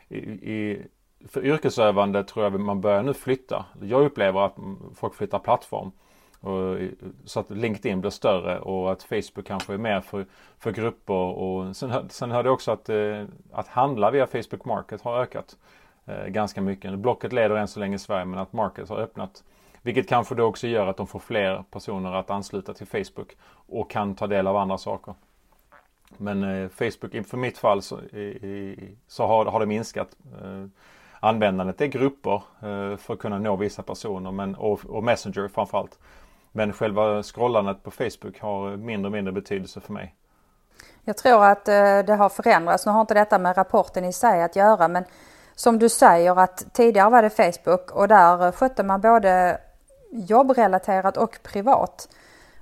i, 0.08 0.18
i, 0.18 0.88
för 1.28 1.46
yrkesövande 1.46 2.24
tror 2.24 2.46
jag 2.46 2.60
man 2.60 2.82
börjar 2.82 3.04
nu 3.04 3.14
flytta. 3.14 3.66
Jag 3.82 4.06
upplever 4.06 4.46
att 4.46 4.56
folk 4.96 5.16
flyttar 5.16 5.40
plattform. 5.40 5.92
Och, 6.40 6.78
så 7.26 7.40
att 7.40 7.50
LinkedIn 7.50 8.02
blir 8.02 8.12
större 8.12 8.60
och 8.60 8.92
att 8.92 9.04
Facebook 9.04 9.46
kanske 9.46 9.74
är 9.74 9.78
mer 9.78 10.02
för, 10.02 10.26
för 10.60 10.72
grupper. 10.72 11.14
Och 11.14 11.76
sen, 11.76 12.10
sen 12.10 12.32
hörde 12.32 12.48
jag 12.48 12.54
också 12.54 12.72
att, 12.72 12.90
eh, 12.90 13.24
att 13.52 13.68
handla 13.68 14.12
via 14.12 14.28
Facebook 14.28 14.66
Market 14.66 15.02
har 15.02 15.22
ökat 15.22 15.58
Eh, 16.08 16.26
ganska 16.26 16.62
mycket. 16.62 17.00
Blocket 17.00 17.34
leder 17.34 17.56
än 17.56 17.68
så 17.68 17.80
länge 17.80 17.96
i 17.96 18.00
Sverige 18.00 18.26
men 18.26 18.40
att 18.40 18.54
Market 18.54 18.90
har 18.90 18.98
öppnat. 18.98 19.44
Vilket 19.82 20.10
kanske 20.10 20.36
då 20.36 20.44
också 20.44 20.68
gör 20.68 20.88
att 20.88 20.98
de 20.98 21.08
får 21.08 21.20
fler 21.20 21.64
personer 21.72 22.14
att 22.14 22.30
ansluta 22.30 22.74
till 22.74 22.88
Facebook 22.88 23.38
och 23.50 23.90
kan 23.90 24.16
ta 24.16 24.28
del 24.28 24.48
av 24.48 24.58
andra 24.58 24.78
saker. 24.78 25.14
Men 26.18 26.44
eh, 26.44 26.70
Facebook, 26.70 27.28
för 27.28 27.38
mitt 27.38 27.58
fall 27.58 27.82
så, 27.82 28.02
i, 28.02 28.96
så 29.08 29.28
har, 29.28 29.46
har 29.46 29.60
det 29.60 29.66
minskat. 29.66 30.08
Eh, 30.42 30.66
användandet 31.20 31.82
är 31.82 31.86
grupper 31.86 32.36
eh, 32.36 32.98
för 32.98 33.14
att 33.14 33.20
kunna 33.20 33.40
nå 33.40 33.56
vissa 33.56 33.84
personer 33.84 34.32
men, 34.32 34.56
och, 34.56 34.86
och 34.86 35.04
Messenger 35.04 35.48
framförallt. 35.48 36.00
Men 36.52 36.74
själva 36.74 37.24
scrollandet 37.24 37.84
på 37.84 37.92
Facebook 37.92 38.40
har 38.40 38.78
mindre 38.78 39.08
och 39.08 39.12
mindre 39.12 39.32
betydelse 39.32 39.80
för 39.80 39.94
mig. 39.94 40.16
Jag 41.04 41.18
tror 41.18 41.46
att 41.46 41.68
eh, 41.68 42.00
det 42.00 42.16
har 42.16 42.30
förändrats. 42.30 42.86
Nu 42.86 42.92
har 42.92 43.02
inte 43.02 43.14
detta 43.14 43.40
med 43.40 43.58
rapporten 43.58 44.06
i 44.06 44.14
sig 44.14 44.44
att 44.44 44.56
göra 44.56 44.88
men 44.88 45.06
som 45.58 45.80
du 45.80 45.90
säger 45.90 46.40
att 46.40 46.74
tidigare 46.74 47.10
var 47.10 47.22
det 47.22 47.30
Facebook 47.30 47.92
och 47.92 48.08
där 48.08 48.52
skötte 48.52 48.84
man 48.84 49.02
både 49.02 49.58
jobbrelaterat 50.12 51.18
och 51.18 51.40
privat. 51.44 52.10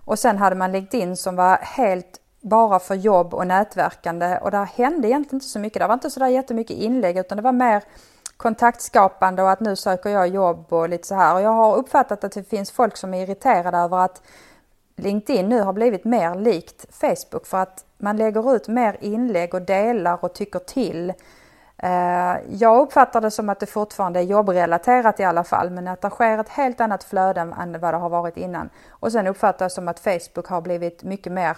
Och 0.06 0.20
sen 0.20 0.38
hade 0.38 0.56
man 0.56 0.72
LinkedIn 0.72 1.18
som 1.18 1.36
var 1.36 1.58
helt 1.58 2.20
bara 2.42 2.80
för 2.80 2.96
jobb 2.96 3.34
och 3.34 3.48
nätverkande 3.48 4.38
och 4.42 4.52
där 4.52 4.66
hände 4.66 5.08
egentligen 5.08 5.36
inte 5.36 5.48
så 5.48 5.60
mycket. 5.60 5.80
Det 5.80 5.88
var 5.88 5.94
inte 5.94 6.10
så 6.10 6.20
där 6.20 6.28
jättemycket 6.28 6.78
inlägg 6.78 7.18
utan 7.18 7.36
det 7.36 7.42
var 7.42 7.52
mer 7.52 7.84
kontaktskapande 8.38 9.44
och 9.44 9.52
att 9.52 9.60
nu 9.60 9.76
söker 9.76 10.10
jag 10.10 10.28
jobb 10.28 10.74
och 10.74 10.90
lite 10.90 11.08
så 11.08 11.16
här. 11.16 11.36
Och 11.36 11.42
jag 11.42 11.54
har 11.54 11.76
uppfattat 11.76 12.24
att 12.24 12.32
det 12.32 12.50
finns 12.50 12.72
folk 12.72 12.98
som 12.98 13.14
är 13.14 13.24
irriterade 13.24 13.78
över 13.78 13.98
att 13.98 14.22
LinkedIn 14.96 15.50
nu 15.50 15.62
har 15.62 15.74
blivit 15.74 16.06
mer 16.06 16.36
likt 16.36 16.86
Facebook 16.90 17.46
för 17.46 17.58
att 17.58 17.86
man 17.98 18.18
lägger 18.18 18.56
ut 18.56 18.68
mer 18.68 18.98
inlägg 19.00 19.54
och 19.54 19.62
delar 19.62 20.18
och 20.22 20.34
tycker 20.34 20.60
till. 20.60 21.14
Eh, 21.86 22.38
jag 22.50 22.82
uppfattar 22.82 23.22
det 23.22 23.32
som 23.32 23.50
att 23.50 23.60
det 23.60 23.66
fortfarande 23.66 24.20
är 24.20 24.24
jobbrelaterat 24.24 25.20
i 25.20 25.24
alla 25.24 25.44
fall 25.44 25.70
men 25.70 25.88
att 25.88 26.02
det 26.02 26.10
sker 26.10 26.38
ett 26.38 26.50
helt 26.50 26.82
annat 26.82 27.04
flöde 27.04 27.42
än 27.42 27.80
vad 27.80 27.94
det 27.94 27.98
har 27.98 28.10
varit 28.10 28.38
innan. 28.38 28.70
Och 28.90 29.12
sen 29.12 29.28
uppfattar 29.28 29.66
jag 29.66 29.72
som 29.72 29.88
att 29.88 30.00
Facebook 30.00 30.48
har 30.48 30.62
blivit 30.62 31.04
mycket 31.04 31.32
mer 31.32 31.58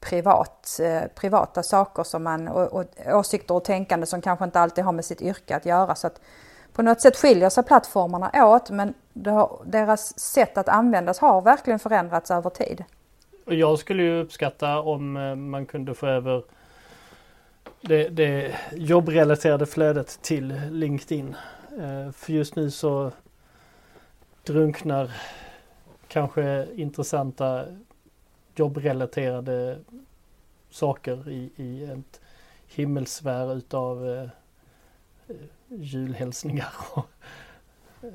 privat, 0.00 0.80
eh, 0.82 1.08
privata 1.14 1.62
saker 1.62 2.02
som 2.02 2.22
man, 2.22 2.48
och, 2.48 2.72
och 2.72 2.84
åsikter 3.06 3.54
och 3.54 3.64
tänkande 3.64 4.06
som 4.06 4.20
kanske 4.20 4.44
inte 4.44 4.60
alltid 4.60 4.84
har 4.84 4.92
med 4.92 5.04
sitt 5.04 5.22
yrke 5.22 5.56
att 5.56 5.66
göra. 5.66 5.94
Så 5.94 6.06
att 6.06 6.20
på 6.72 6.82
något 6.82 7.00
sätt 7.00 7.16
skiljer 7.16 7.48
sig 7.48 7.64
plattformarna 7.64 8.30
åt 8.34 8.70
men 8.70 8.94
har, 9.24 9.60
deras 9.64 10.18
sätt 10.18 10.58
att 10.58 10.68
användas 10.68 11.18
har 11.18 11.42
verkligen 11.42 11.78
förändrats 11.78 12.30
över 12.30 12.50
tid. 12.50 12.84
Jag 13.44 13.78
skulle 13.78 14.02
ju 14.02 14.22
uppskatta 14.22 14.80
om 14.80 15.16
eh, 15.16 15.36
man 15.36 15.66
kunde 15.66 15.94
få 15.94 16.06
över 16.06 16.42
det, 17.80 18.08
det 18.08 18.54
jobbrelaterade 18.72 19.66
flödet 19.66 20.18
till 20.22 20.60
LinkedIn. 20.70 21.36
Eh, 21.78 22.12
för 22.12 22.32
just 22.32 22.56
nu 22.56 22.70
så 22.70 23.12
drunknar 24.44 25.10
kanske 26.08 26.66
intressanta 26.74 27.66
jobbrelaterade 28.54 29.78
saker 30.70 31.28
i, 31.28 31.50
i 31.56 31.84
ett 31.84 32.20
himmelsfär 32.66 33.54
utav 33.54 34.08
eh, 34.08 34.28
julhälsningar. 35.68 36.72
Eh, 38.02 38.12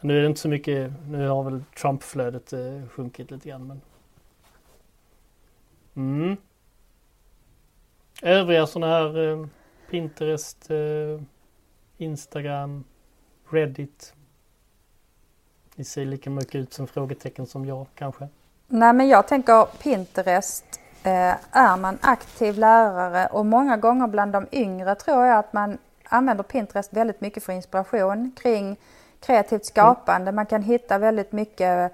nu 0.00 0.16
är 0.16 0.20
det 0.20 0.26
inte 0.26 0.40
så 0.40 0.48
mycket, 0.48 0.92
nu 1.08 1.28
har 1.28 1.42
väl 1.42 1.64
Trump-flödet 1.80 2.52
eh, 2.52 2.88
sjunkit 2.88 3.30
lite 3.30 3.48
grann 3.48 3.66
men. 3.66 3.80
Mm. 5.94 6.36
Övriga 8.22 8.66
sådana 8.66 8.92
här 8.92 9.30
eh, 9.30 9.46
Pinterest, 9.90 10.70
eh, 10.70 11.22
Instagram, 11.98 12.84
Reddit. 13.50 14.14
Ni 15.74 15.84
ser 15.84 16.04
lika 16.04 16.30
mycket 16.30 16.54
ut 16.54 16.72
som 16.72 16.86
frågetecken 16.86 17.46
som 17.46 17.64
jag 17.64 17.86
kanske. 17.94 18.28
Nej 18.68 18.92
men 18.92 19.08
jag 19.08 19.28
tänker 19.28 19.64
Pinterest. 19.82 20.64
Eh, 21.02 21.34
är 21.50 21.76
man 21.76 21.98
aktiv 22.00 22.58
lärare 22.58 23.26
och 23.26 23.46
många 23.46 23.76
gånger 23.76 24.06
bland 24.06 24.32
de 24.32 24.46
yngre 24.52 24.94
tror 24.94 25.24
jag 25.24 25.38
att 25.38 25.52
man 25.52 25.78
använder 26.04 26.44
Pinterest 26.44 26.92
väldigt 26.92 27.20
mycket 27.20 27.44
för 27.44 27.52
inspiration 27.52 28.32
kring 28.42 28.76
kreativt 29.20 29.64
skapande. 29.64 30.32
Man 30.32 30.46
kan 30.46 30.62
hitta 30.62 30.98
väldigt 30.98 31.32
mycket 31.32 31.92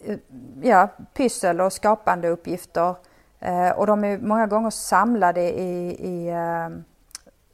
eh, 0.00 0.16
ja, 0.62 0.88
pyssel 1.14 1.60
och 1.60 1.72
skapande 1.72 2.28
uppgifter. 2.28 2.94
Eh, 3.40 3.70
och 3.70 3.86
de 3.86 4.04
är 4.04 4.18
många 4.18 4.46
gånger 4.46 4.70
samlade 4.70 5.40
i, 5.40 5.96
i 6.00 6.28
eh, 6.28 6.68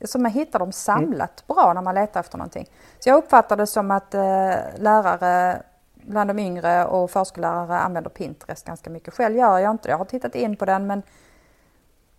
så 0.05 0.19
man 0.19 0.31
hittar 0.31 0.59
dem 0.59 0.73
samlat 0.73 1.45
mm. 1.49 1.57
bra 1.57 1.73
när 1.73 1.83
man 1.83 1.95
letar 1.95 2.21
efter 2.21 2.39
någonting. 2.39 2.67
Så 2.99 3.09
jag 3.09 3.19
uppfattar 3.19 3.57
det 3.57 3.67
som 3.67 3.91
att 3.91 4.15
eh, 4.15 4.55
lärare 4.79 5.63
bland 5.95 6.31
de 6.31 6.39
yngre 6.39 6.85
och 6.85 7.11
förskollärare 7.11 7.79
använder 7.79 8.11
Pinterest 8.11 8.67
ganska 8.67 8.91
mycket. 8.91 9.15
Själv 9.15 9.37
gör 9.37 9.59
jag 9.59 9.71
inte 9.71 9.89
det. 9.89 9.91
Jag 9.91 9.99
har 9.99 10.05
tittat 10.05 10.35
in 10.35 10.57
på 10.57 10.65
den 10.65 10.87
men 10.87 11.03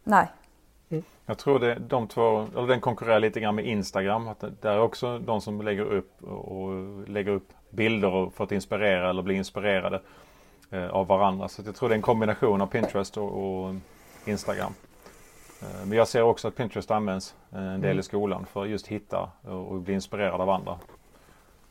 nej. 0.04 0.28
Mm. 0.90 1.04
Jag 1.26 1.38
tror 1.38 1.60
det, 1.60 1.76
de 1.76 2.08
två, 2.08 2.48
eller 2.56 2.68
den 2.68 2.82
konkurrerar 2.82 3.20
lite 3.20 3.40
grann 3.40 3.56
med 3.56 3.66
Instagram. 3.66 4.28
Att 4.28 4.44
det 4.62 4.70
är 4.70 4.80
också 4.80 5.20
de 5.20 5.42
som 5.42 5.62
lägger 5.62 5.84
upp 5.84 6.24
och 6.24 6.70
lägger 7.08 7.32
upp 7.32 7.54
bilder 7.70 8.30
för 8.36 8.44
att 8.44 8.52
inspirera 8.52 9.10
eller 9.10 9.22
bli 9.22 9.36
inspirerade 9.36 10.02
av 10.92 11.08
varandra. 11.08 11.48
Så 11.48 11.62
jag 11.66 11.76
tror 11.76 11.90
det 11.90 11.94
är 11.94 11.98
en 11.98 12.02
kombination 12.02 12.62
av 12.62 12.68
Pinterest 12.68 13.18
och, 13.18 13.64
och 13.64 13.76
Instagram. 14.26 14.74
Eh, 15.62 15.86
men 15.86 15.98
jag 15.98 16.08
ser 16.08 16.22
också 16.22 16.48
att 16.48 16.56
Pinterest 16.56 16.92
används 16.92 17.36
eh, 17.52 17.60
en 17.60 17.82
del 17.82 17.92
mm. 17.92 18.00
i 18.00 18.04
skolan 18.04 18.46
för 18.46 18.64
att 18.64 18.70
just 18.70 18.88
hitta 18.88 19.30
och 19.44 19.82
bli 19.82 19.94
inspirerad 19.94 20.42
av 20.42 20.50
andra. 20.50 20.80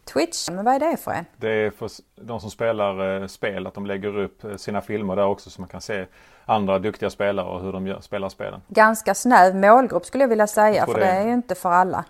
Twitch, 0.05 0.49
men 0.51 0.65
vad 0.65 0.75
är 0.75 0.81
det 0.81 0.97
för 0.97 1.11
en? 1.11 1.25
Det 1.37 1.49
är 1.49 1.71
för 1.71 1.91
de 2.15 2.41
som 2.41 2.51
spelar 2.51 3.23
eh, 3.23 3.27
spel, 3.27 3.67
att 3.67 3.75
de 3.75 3.87
lägger 3.87 4.19
upp 4.19 4.45
sina 4.57 4.81
filmer 4.81 5.17
där 5.17 5.27
också 5.27 5.51
så 5.51 5.61
man 5.61 5.69
kan 5.69 5.81
se 5.81 6.07
andra 6.45 6.79
duktiga 6.79 7.11
spelare 7.11 7.47
och 7.47 7.63
hur 7.63 7.73
de 7.73 7.87
gör, 7.87 8.01
spelar 8.01 8.29
spelen. 8.29 8.61
Ganska 8.69 9.15
snäv 9.15 9.57
målgrupp 9.57 10.07
skulle 10.07 10.25
jag 10.25 10.29
vilja 10.29 10.47
säga, 10.47 10.77
jag 10.77 10.93
för 10.93 11.01
det 11.01 11.07
är 11.07 11.27
ju 11.27 11.33
inte 11.33 11.55
för 11.55 11.71
alla. 11.71 12.05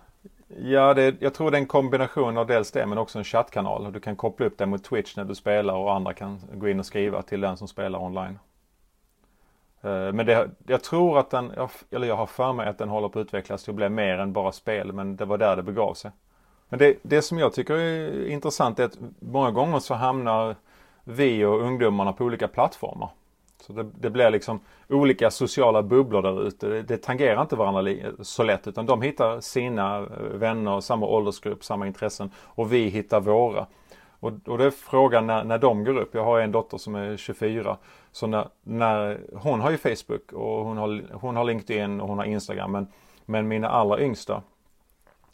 Ja, 0.58 0.94
det, 0.94 1.16
jag 1.20 1.34
tror 1.34 1.50
det 1.50 1.56
är 1.56 1.60
en 1.60 1.66
kombination 1.66 2.38
av 2.38 2.46
dels 2.46 2.70
det 2.72 2.86
men 2.86 2.98
också 2.98 3.18
en 3.18 3.24
chattkanal. 3.24 3.92
Du 3.92 4.00
kan 4.00 4.16
koppla 4.16 4.46
upp 4.46 4.58
det 4.58 4.66
mot 4.66 4.84
Twitch 4.84 5.16
när 5.16 5.24
du 5.24 5.34
spelar 5.34 5.74
och 5.74 5.94
andra 5.94 6.14
kan 6.14 6.40
gå 6.54 6.68
in 6.68 6.78
och 6.78 6.86
skriva 6.86 7.22
till 7.22 7.40
den 7.40 7.56
som 7.56 7.68
spelar 7.68 7.98
online. 7.98 8.38
Eh, 9.82 10.12
men 10.12 10.26
det, 10.26 10.50
jag 10.66 10.82
tror 10.82 11.18
att 11.18 11.30
den, 11.30 11.52
eller 11.90 12.06
jag 12.06 12.16
har 12.16 12.26
för 12.26 12.52
mig 12.52 12.68
att 12.68 12.78
den 12.78 12.88
håller 12.88 13.08
på 13.08 13.18
att 13.18 13.26
utvecklas 13.26 13.64
till 13.64 13.70
att 13.70 13.76
bli 13.76 13.88
mer 13.88 14.18
än 14.18 14.32
bara 14.32 14.52
spel 14.52 14.92
men 14.92 15.16
det 15.16 15.24
var 15.24 15.38
där 15.38 15.56
det 15.56 15.62
begav 15.62 15.94
sig. 15.94 16.10
Men 16.68 16.78
det, 16.78 16.96
det 17.02 17.22
som 17.22 17.38
jag 17.38 17.52
tycker 17.52 17.74
är 17.74 18.28
intressant 18.28 18.78
är 18.78 18.84
att 18.84 18.98
många 19.18 19.50
gånger 19.50 19.78
så 19.78 19.94
hamnar 19.94 20.56
vi 21.04 21.44
och 21.44 21.60
ungdomarna 21.60 22.12
på 22.12 22.24
olika 22.24 22.48
plattformar. 22.48 23.10
Så 23.66 23.72
det, 23.72 23.86
det 24.00 24.10
blir 24.10 24.30
liksom 24.30 24.60
olika 24.88 25.30
sociala 25.30 25.82
bubblor 25.82 26.22
där 26.22 26.46
ute. 26.46 26.68
Det, 26.68 26.82
det 26.82 26.96
tangerar 26.96 27.42
inte 27.42 27.56
varandra 27.56 28.04
så 28.20 28.42
lätt 28.42 28.66
utan 28.66 28.86
de 28.86 29.02
hittar 29.02 29.40
sina 29.40 29.98
eh, 29.98 30.06
vänner, 30.32 30.80
samma 30.80 31.06
åldersgrupp, 31.06 31.64
samma 31.64 31.86
intressen 31.86 32.30
och 32.44 32.72
vi 32.72 32.88
hittar 32.88 33.20
våra. 33.20 33.66
Och, 34.20 34.32
och 34.46 34.58
det 34.58 34.64
är 34.64 34.70
frågan 34.70 35.26
när, 35.26 35.44
när 35.44 35.58
de 35.58 35.84
går 35.84 35.98
upp. 35.98 36.14
Jag 36.14 36.24
har 36.24 36.40
en 36.40 36.52
dotter 36.52 36.78
som 36.78 36.94
är 36.94 37.16
24. 37.16 37.76
Så 38.12 38.26
när, 38.26 38.48
när 38.62 39.20
hon 39.34 39.60
har 39.60 39.70
ju 39.70 39.76
Facebook 39.76 40.32
och 40.32 40.64
hon 40.64 40.76
har, 40.76 41.04
hon 41.12 41.36
har 41.36 41.44
LinkedIn 41.44 42.00
och 42.00 42.08
hon 42.08 42.18
har 42.18 42.24
Instagram. 42.24 42.72
Men, 42.72 42.86
men 43.24 43.48
mina 43.48 43.68
allra 43.68 44.00
yngsta 44.00 44.42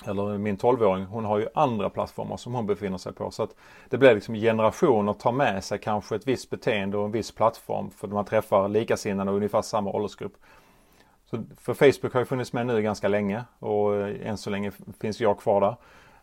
eller 0.06 0.38
min 0.38 0.56
12-åring, 0.56 1.04
hon 1.04 1.24
har 1.24 1.38
ju 1.38 1.48
andra 1.54 1.90
plattformar 1.90 2.36
som 2.36 2.54
hon 2.54 2.66
befinner 2.66 2.98
sig 2.98 3.12
på. 3.12 3.30
Så 3.30 3.42
att 3.42 3.54
det 3.88 3.98
blir 3.98 4.14
liksom 4.14 4.34
generationer 4.34 5.12
tar 5.12 5.32
med 5.32 5.64
sig 5.64 5.78
kanske 5.78 6.16
ett 6.16 6.28
visst 6.28 6.50
beteende 6.50 6.96
och 6.96 7.04
en 7.04 7.12
viss 7.12 7.32
plattform 7.32 7.90
för 7.90 8.08
man 8.08 8.24
träffar 8.24 8.68
likasinnade 8.68 9.30
och 9.30 9.36
ungefär 9.36 9.62
samma 9.62 9.90
åldersgrupp. 9.90 10.36
Så 11.30 11.44
för 11.58 11.74
Facebook 11.74 12.12
har 12.12 12.20
ju 12.20 12.26
funnits 12.26 12.52
med 12.52 12.66
nu 12.66 12.82
ganska 12.82 13.08
länge 13.08 13.44
och 13.58 13.96
eh, 13.96 14.28
än 14.28 14.36
så 14.36 14.50
länge 14.50 14.72
finns 15.00 15.20
jag 15.20 15.38
kvar 15.38 15.60
där. 15.60 15.76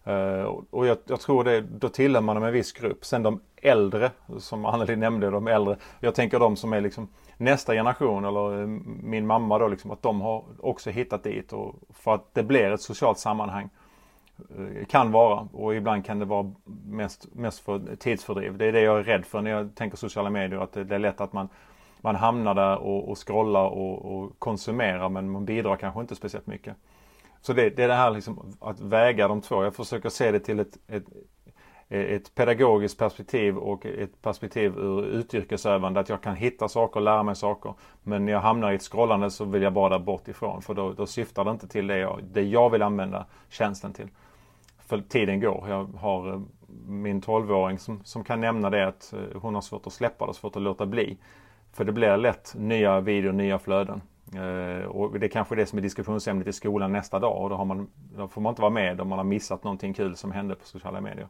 Uh, 0.07 0.43
och 0.69 0.87
jag, 0.87 0.97
jag, 1.05 1.19
tror 1.19 1.43
det, 1.43 1.61
då 1.61 1.89
tillhör 1.89 2.21
man 2.21 2.43
en 2.43 2.53
viss 2.53 2.71
grupp. 2.71 3.05
Sen 3.05 3.23
de 3.23 3.39
äldre, 3.55 4.11
som 4.37 4.65
Anneli 4.65 4.95
nämnde, 4.95 5.29
de 5.29 5.47
äldre. 5.47 5.77
Jag 5.99 6.15
tänker 6.15 6.39
de 6.39 6.55
som 6.55 6.73
är 6.73 6.81
liksom 6.81 7.07
nästa 7.37 7.73
generation 7.73 8.25
eller 8.25 8.61
eh, 8.61 8.67
min 9.03 9.27
mamma 9.27 9.59
då 9.59 9.67
liksom 9.67 9.91
att 9.91 10.01
de 10.01 10.21
har 10.21 10.43
också 10.59 10.89
hittat 10.89 11.23
dit 11.23 11.53
och 11.53 11.75
för 11.89 12.13
att 12.13 12.33
det 12.33 12.43
blir 12.43 12.71
ett 12.71 12.81
socialt 12.81 13.19
sammanhang. 13.19 13.69
Uh, 14.59 14.85
kan 14.85 15.11
vara 15.11 15.47
och 15.53 15.75
ibland 15.75 16.05
kan 16.05 16.19
det 16.19 16.25
vara 16.25 16.51
mest, 16.85 17.27
mest 17.33 17.59
för 17.59 17.95
tidsfördriv. 17.95 18.57
Det 18.57 18.65
är 18.65 18.71
det 18.71 18.81
jag 18.81 18.99
är 18.99 19.03
rädd 19.03 19.25
för 19.25 19.41
när 19.41 19.51
jag 19.51 19.75
tänker 19.75 19.97
sociala 19.97 20.29
medier. 20.29 20.59
Att 20.59 20.73
det, 20.73 20.83
det 20.83 20.95
är 20.95 20.99
lätt 20.99 21.21
att 21.21 21.33
man, 21.33 21.49
man 22.01 22.15
hamnar 22.15 22.53
där 22.53 22.77
och, 22.77 23.09
och 23.09 23.27
scrollar 23.27 23.65
och, 23.65 24.15
och 24.15 24.39
konsumerar 24.39 25.09
men 25.09 25.29
man 25.31 25.45
bidrar 25.45 25.75
kanske 25.75 26.01
inte 26.01 26.15
speciellt 26.15 26.47
mycket. 26.47 26.75
Så 27.41 27.53
det, 27.53 27.69
det 27.69 27.83
är 27.83 27.87
det 27.87 27.93
här 27.93 28.11
liksom 28.11 28.57
att 28.59 28.79
väga 28.79 29.27
de 29.27 29.41
två. 29.41 29.63
Jag 29.63 29.75
försöker 29.75 30.09
se 30.09 30.31
det 30.31 30.39
till 30.39 30.59
ett, 30.59 30.77
ett, 30.87 31.03
ett 31.89 32.35
pedagogiskt 32.35 32.99
perspektiv 32.99 33.57
och 33.57 33.85
ett 33.85 34.21
perspektiv 34.21 34.77
ur 34.77 35.05
utyrkesövande. 35.05 35.99
Att 35.99 36.09
jag 36.09 36.21
kan 36.21 36.35
hitta 36.35 36.67
saker 36.67 36.99
och 36.99 37.03
lära 37.03 37.23
mig 37.23 37.35
saker. 37.35 37.73
Men 38.03 38.25
när 38.25 38.33
jag 38.33 38.41
hamnar 38.41 38.71
i 38.71 38.75
ett 38.75 38.83
scrollande 38.83 39.31
så 39.31 39.45
vill 39.45 39.61
jag 39.61 39.73
bara 39.73 39.89
där 39.89 40.05
bort 40.05 40.27
ifrån. 40.27 40.61
För 40.61 40.73
då, 40.73 40.93
då 40.93 41.05
syftar 41.05 41.45
det 41.45 41.51
inte 41.51 41.67
till 41.67 41.87
det 41.87 41.97
jag, 41.97 42.19
det 42.23 42.41
jag 42.41 42.69
vill 42.69 42.81
använda 42.81 43.25
tjänsten 43.49 43.93
till. 43.93 44.07
För 44.77 45.01
tiden 45.01 45.39
går. 45.39 45.65
Jag 45.69 45.83
har 45.83 46.33
eh, 46.33 46.41
min 46.87 47.21
12-åring 47.21 47.79
som, 47.79 48.03
som 48.03 48.23
kan 48.23 48.41
nämna 48.41 48.69
det 48.69 48.87
att 48.87 49.13
eh, 49.13 49.41
hon 49.41 49.55
har 49.55 49.61
svårt 49.61 49.87
att 49.87 49.93
släppa 49.93 50.27
det, 50.27 50.33
svårt 50.33 50.55
att 50.55 50.61
låta 50.61 50.85
bli. 50.85 51.17
För 51.73 51.85
det 51.85 51.91
blir 51.91 52.17
lätt 52.17 52.55
nya 52.57 52.99
videor, 52.99 53.31
nya 53.31 53.59
flöden. 53.59 54.01
Eh, 54.35 54.85
och 54.85 55.19
det 55.19 55.25
är 55.25 55.29
kanske 55.29 55.55
det 55.55 55.65
som 55.65 55.77
är 55.79 55.83
diskussionsämnet 55.83 56.47
i 56.47 56.53
skolan 56.53 56.91
nästa 56.91 57.19
dag 57.19 57.43
och 57.43 57.49
då, 57.49 57.55
har 57.55 57.65
man, 57.65 57.87
då 58.15 58.27
får 58.27 58.41
man 58.41 58.51
inte 58.51 58.61
vara 58.61 58.71
med 58.71 59.01
om 59.01 59.07
man 59.07 59.19
har 59.19 59.25
missat 59.25 59.63
någonting 59.63 59.93
kul 59.93 60.15
som 60.15 60.31
hände 60.31 60.55
på 60.55 60.65
sociala 60.65 61.01
medier. 61.01 61.27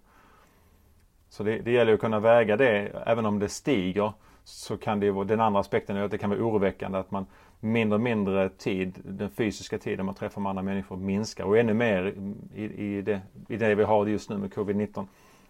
Så 1.29 1.44
det, 1.44 1.60
det 1.60 1.72
gäller 1.72 1.94
att 1.94 2.00
kunna 2.00 2.20
väga 2.20 2.58
det, 2.58 3.03
även 3.06 3.25
om 3.25 3.39
det 3.39 3.50
stiger 3.50 4.13
så 4.44 4.77
kan 4.77 5.00
det 5.00 5.12
vara, 5.12 5.25
den 5.25 5.39
andra 5.39 5.60
aspekten 5.60 5.98
är 5.98 6.03
att 6.03 6.12
det 6.12 6.18
kan 6.18 6.29
vara 6.29 6.39
oroväckande 6.39 6.98
att 6.98 7.12
man 7.12 7.25
mindre 7.60 7.96
och 7.96 8.01
mindre 8.01 8.50
tid, 8.50 9.00
den 9.03 9.29
fysiska 9.29 9.77
tiden 9.77 10.06
man 10.06 10.15
träffar 10.15 10.41
med 10.41 10.50
andra 10.50 10.63
människor 10.63 10.98
minskar 10.98 11.44
och 11.44 11.58
ännu 11.58 11.74
mer 11.74 12.13
i, 12.56 12.63
i, 12.63 13.01
det, 13.01 13.22
i 13.48 13.58
det 13.58 13.75
vi 13.75 13.84
har 13.84 14.06
just 14.06 14.29
nu 14.29 14.38
med 14.38 14.53
covid-19. 14.53 15.06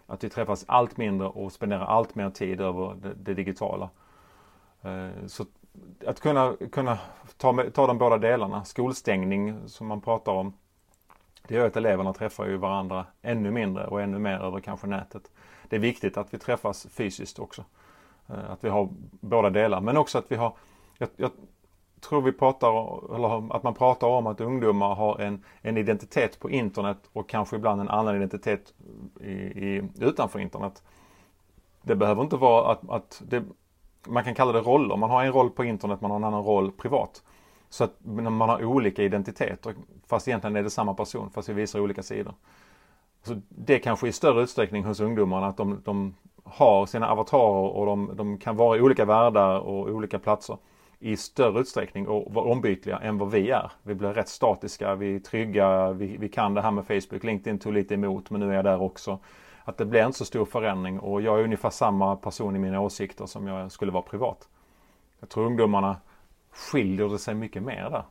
Att 0.06 0.24
vi 0.24 0.28
träffas 0.28 0.64
allt 0.68 0.96
mindre 0.96 1.28
och 1.28 1.52
spenderar 1.52 1.84
allt 1.84 2.14
mer 2.14 2.30
tid 2.30 2.60
över 2.60 2.96
det, 3.02 3.14
det 3.14 3.34
digitala. 3.34 3.90
Eh, 4.82 5.26
så 5.26 5.44
att 6.06 6.20
kunna, 6.20 6.56
kunna 6.72 6.98
ta, 7.36 7.64
ta 7.70 7.86
de 7.86 7.98
båda 7.98 8.18
delarna, 8.18 8.64
skolstängning 8.64 9.68
som 9.68 9.86
man 9.86 10.00
pratar 10.00 10.32
om. 10.32 10.52
Det 11.48 11.54
gör 11.54 11.66
att 11.66 11.76
eleverna 11.76 12.12
träffar 12.12 12.46
ju 12.46 12.56
varandra 12.56 13.06
ännu 13.22 13.50
mindre 13.50 13.86
och 13.86 14.00
ännu 14.00 14.18
mer 14.18 14.38
över 14.38 14.60
kanske 14.60 14.86
nätet. 14.86 15.30
Det 15.68 15.76
är 15.76 15.80
viktigt 15.80 16.16
att 16.16 16.34
vi 16.34 16.38
träffas 16.38 16.86
fysiskt 16.90 17.38
också. 17.38 17.64
Eh, 18.28 18.50
att 18.50 18.64
vi 18.64 18.68
har 18.68 18.88
båda 19.10 19.50
delar 19.50 19.80
men 19.80 19.96
också 19.96 20.18
att 20.18 20.32
vi 20.32 20.36
har 20.36 20.52
jag, 20.98 21.08
jag 21.16 21.30
tror 22.00 22.22
vi 22.22 22.32
pratar, 22.32 22.68
eller 23.14 23.56
att 23.56 23.62
man 23.62 23.74
pratar 23.74 24.06
om 24.06 24.26
att 24.26 24.40
ungdomar 24.40 24.94
har 24.94 25.18
en, 25.18 25.44
en 25.62 25.76
identitet 25.76 26.40
på 26.40 26.50
internet 26.50 26.98
och 27.12 27.28
kanske 27.28 27.56
ibland 27.56 27.80
en 27.80 27.88
annan 27.88 28.16
identitet 28.16 28.74
i, 29.20 29.32
i, 29.32 29.88
utanför 29.98 30.38
internet. 30.38 30.82
Det 31.82 31.96
behöver 31.96 32.22
inte 32.22 32.36
vara 32.36 32.72
att, 32.72 32.90
att 32.90 33.22
det, 33.28 33.44
man 34.06 34.24
kan 34.24 34.34
kalla 34.34 34.52
det 34.52 34.60
roller. 34.60 34.96
Man 34.96 35.10
har 35.10 35.24
en 35.24 35.32
roll 35.32 35.50
på 35.50 35.64
internet, 35.64 36.00
man 36.00 36.10
har 36.10 36.18
en 36.18 36.24
annan 36.24 36.44
roll 36.44 36.72
privat. 36.72 37.22
Så 37.68 37.84
att 37.84 37.96
man 38.04 38.48
har 38.48 38.64
olika 38.64 39.02
identiteter 39.02 39.74
fast 40.06 40.28
egentligen 40.28 40.56
är 40.56 40.62
det 40.62 40.70
samma 40.70 40.94
person 40.94 41.30
fast 41.30 41.48
vi 41.48 41.52
visar 41.52 41.80
olika 41.80 42.02
sidor. 42.02 42.34
Så 43.22 43.40
det 43.48 43.78
kanske 43.78 44.08
i 44.08 44.12
större 44.12 44.42
utsträckning 44.42 44.84
hos 44.84 45.00
ungdomarna 45.00 45.46
att 45.46 45.56
de, 45.56 45.82
de 45.84 46.14
har 46.44 46.86
sina 46.86 47.08
avatarer 47.08 47.76
och 47.76 47.86
de, 47.86 48.10
de, 48.16 48.38
kan 48.38 48.56
vara 48.56 48.76
i 48.76 48.80
olika 48.80 49.04
världar 49.04 49.58
och 49.58 49.88
olika 49.88 50.18
platser. 50.18 50.56
i 51.02 51.16
större 51.16 51.60
utsträckning 51.60 52.08
och 52.08 52.34
vara 52.34 52.44
ombytliga 52.44 52.98
än 52.98 53.18
vad 53.18 53.30
vi 53.30 53.50
är. 53.50 53.72
Vi 53.82 53.94
blir 53.94 54.12
rätt 54.12 54.28
statiska, 54.28 54.94
vi 54.94 55.14
är 55.14 55.20
trygga, 55.20 55.92
vi, 55.92 56.16
vi 56.16 56.28
kan 56.28 56.54
det 56.54 56.62
här 56.62 56.70
med 56.70 56.86
Facebook. 56.86 57.24
LinkedIn 57.24 57.58
tog 57.58 57.72
lite 57.72 57.94
emot 57.94 58.30
men 58.30 58.40
nu 58.40 58.50
är 58.50 58.54
jag 58.54 58.64
där 58.64 58.82
också. 58.82 59.18
Att 59.70 59.78
det 59.78 59.84
blir 59.84 60.06
inte 60.06 60.18
så 60.18 60.24
stor 60.24 60.44
förändring 60.44 61.00
och 61.00 61.22
jag 61.22 61.40
är 61.40 61.44
ungefär 61.44 61.70
samma 61.70 62.16
person 62.16 62.56
i 62.56 62.58
mina 62.58 62.80
åsikter 62.80 63.26
som 63.26 63.46
jag 63.46 63.72
skulle 63.72 63.92
vara 63.92 64.02
privat. 64.02 64.48
Jag 65.20 65.28
tror 65.28 65.46
ungdomarna 65.46 65.96
skiljer 66.50 67.08
det 67.08 67.18
sig 67.18 67.34
mycket 67.34 67.62
mer 67.62 67.90
där. 67.90 68.04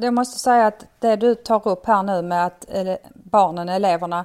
Jag 0.00 0.14
måste 0.14 0.38
säga 0.38 0.66
att 0.66 0.86
det 0.98 1.16
du 1.16 1.34
tar 1.34 1.68
upp 1.68 1.86
här 1.86 2.02
nu 2.02 2.22
med 2.22 2.46
att 2.46 2.64
eh, 2.68 2.94
barnen, 3.14 3.68
eleverna, 3.68 4.24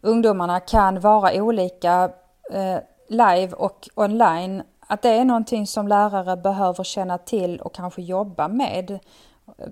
ungdomarna 0.00 0.60
kan 0.60 1.00
vara 1.00 1.42
olika 1.42 2.10
eh, 2.52 2.78
live 3.08 3.52
och 3.52 3.88
online. 3.94 4.62
Att 4.80 5.02
det 5.02 5.10
är 5.10 5.24
någonting 5.24 5.66
som 5.66 5.88
lärare 5.88 6.36
behöver 6.36 6.84
känna 6.84 7.18
till 7.18 7.60
och 7.60 7.74
kanske 7.74 8.02
jobba 8.02 8.48
med. 8.48 8.90
Eh, 8.90 9.68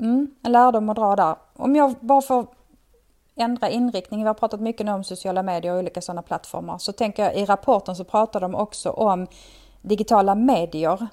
mm, 0.00 0.34
en 0.42 0.52
lärdom 0.52 0.88
att 0.90 0.96
dra 0.96 1.16
där. 1.16 1.36
Om 1.56 1.76
jag 1.76 1.94
bara 2.00 2.22
får 2.22 2.57
ändra 3.38 3.68
inriktning. 3.68 4.20
Vi 4.20 4.26
har 4.26 4.34
pratat 4.34 4.60
mycket 4.60 4.86
nu 4.86 4.92
om 4.92 5.04
sociala 5.04 5.42
medier 5.42 5.72
och 5.72 5.78
olika 5.78 6.00
sådana 6.00 6.22
plattformar. 6.22 6.78
Så 6.78 6.92
tänker 6.92 7.22
jag 7.22 7.36
i 7.36 7.44
rapporten 7.44 7.96
så 7.96 8.04
pratar 8.04 8.40
de 8.40 8.54
också 8.54 8.90
om 8.90 9.26
digitala 9.82 10.34
medier. 10.34 11.06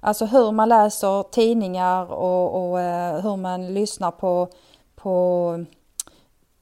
Alltså 0.00 0.26
hur 0.26 0.52
man 0.52 0.68
läser 0.68 1.22
tidningar 1.22 2.12
och, 2.12 2.70
och 2.70 2.80
eh, 2.80 3.20
hur 3.20 3.36
man 3.36 3.74
lyssnar 3.74 4.10
på, 4.10 4.48
på 4.94 5.64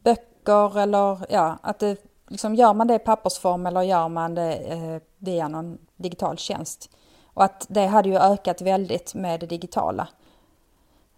böcker 0.05 0.78
eller 0.78 1.19
ja, 1.28 1.59
att 1.62 1.78
det, 1.78 1.97
liksom, 2.28 2.55
gör 2.55 2.75
man 2.75 2.87
det 2.87 2.95
i 2.95 2.99
pappersform 2.99 3.67
eller 3.67 3.83
gör 3.83 4.09
man 4.09 4.35
det 4.35 4.55
eh, 4.55 5.02
via 5.19 5.49
någon 5.49 5.78
digital 5.97 6.38
tjänst. 6.38 6.90
Och 7.35 7.45
att 7.45 7.67
det 7.69 7.87
hade 7.87 8.09
ju 8.09 8.19
ökat 8.19 8.61
väldigt 8.61 9.14
med 9.14 9.40
det 9.40 9.47
digitala. 9.47 10.09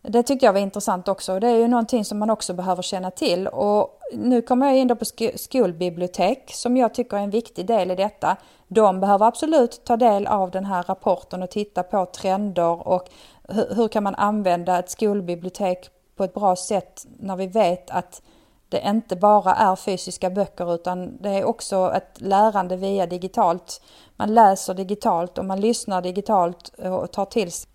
Det 0.03 0.23
tyckte 0.23 0.47
jag 0.47 0.53
var 0.53 0.61
intressant 0.61 1.09
också. 1.09 1.41
Det 1.41 1.49
är 1.49 1.57
ju 1.57 1.69
någonting 1.69 2.05
som 2.05 2.19
man 2.19 2.31
också 2.31 2.55
behöver 2.55 2.83
känna 2.83 3.11
till. 3.11 3.49
Och 3.49 4.01
nu 4.13 4.43
kommer 4.43 4.67
jag 4.67 4.77
in 4.77 4.89
då 4.89 4.97
på 4.97 5.05
skolbibliotek 5.35 6.51
som 6.55 6.77
jag 6.77 6.95
tycker 6.95 7.17
är 7.17 7.21
en 7.21 7.31
viktig 7.31 7.67
del 7.67 7.91
i 7.91 7.95
detta. 7.95 8.37
De 8.69 9.01
behöver 9.01 9.27
absolut 9.27 9.85
ta 9.85 9.97
del 9.97 10.27
av 10.27 10.51
den 10.51 10.65
här 10.65 10.83
rapporten 10.83 11.43
och 11.43 11.51
titta 11.51 11.83
på 11.83 12.07
trender 12.07 12.89
och 12.89 13.09
hur 13.49 13.89
kan 13.89 14.03
man 14.03 14.15
använda 14.15 14.79
ett 14.79 14.91
skolbibliotek 14.91 15.89
på 16.17 16.25
ett 16.25 16.35
bra 16.35 16.57
sätt 16.57 17.07
när 17.19 17.37
vi 17.37 17.47
vet 17.47 17.91
att 17.91 18.23
det 18.69 18.83
inte 18.87 19.17
bara 19.17 19.55
är 19.55 19.77
fysiska 19.77 20.31
böcker 20.31 20.75
utan 20.75 21.19
det 21.23 21.31
är 21.31 21.45
också 21.45 21.93
ett 21.95 22.21
lärande 22.21 22.77
via 22.77 23.07
digitalt. 23.07 23.83
Man 24.17 24.35
läser 24.35 24.75
digitalt 24.75 25.39
och 25.39 25.45
man 25.45 25.61
lyssnar 25.61 26.03
digitalt 26.03 26.69
och 26.69 27.11
tar 27.13 27.25
till 27.25 27.53
sig 27.53 27.71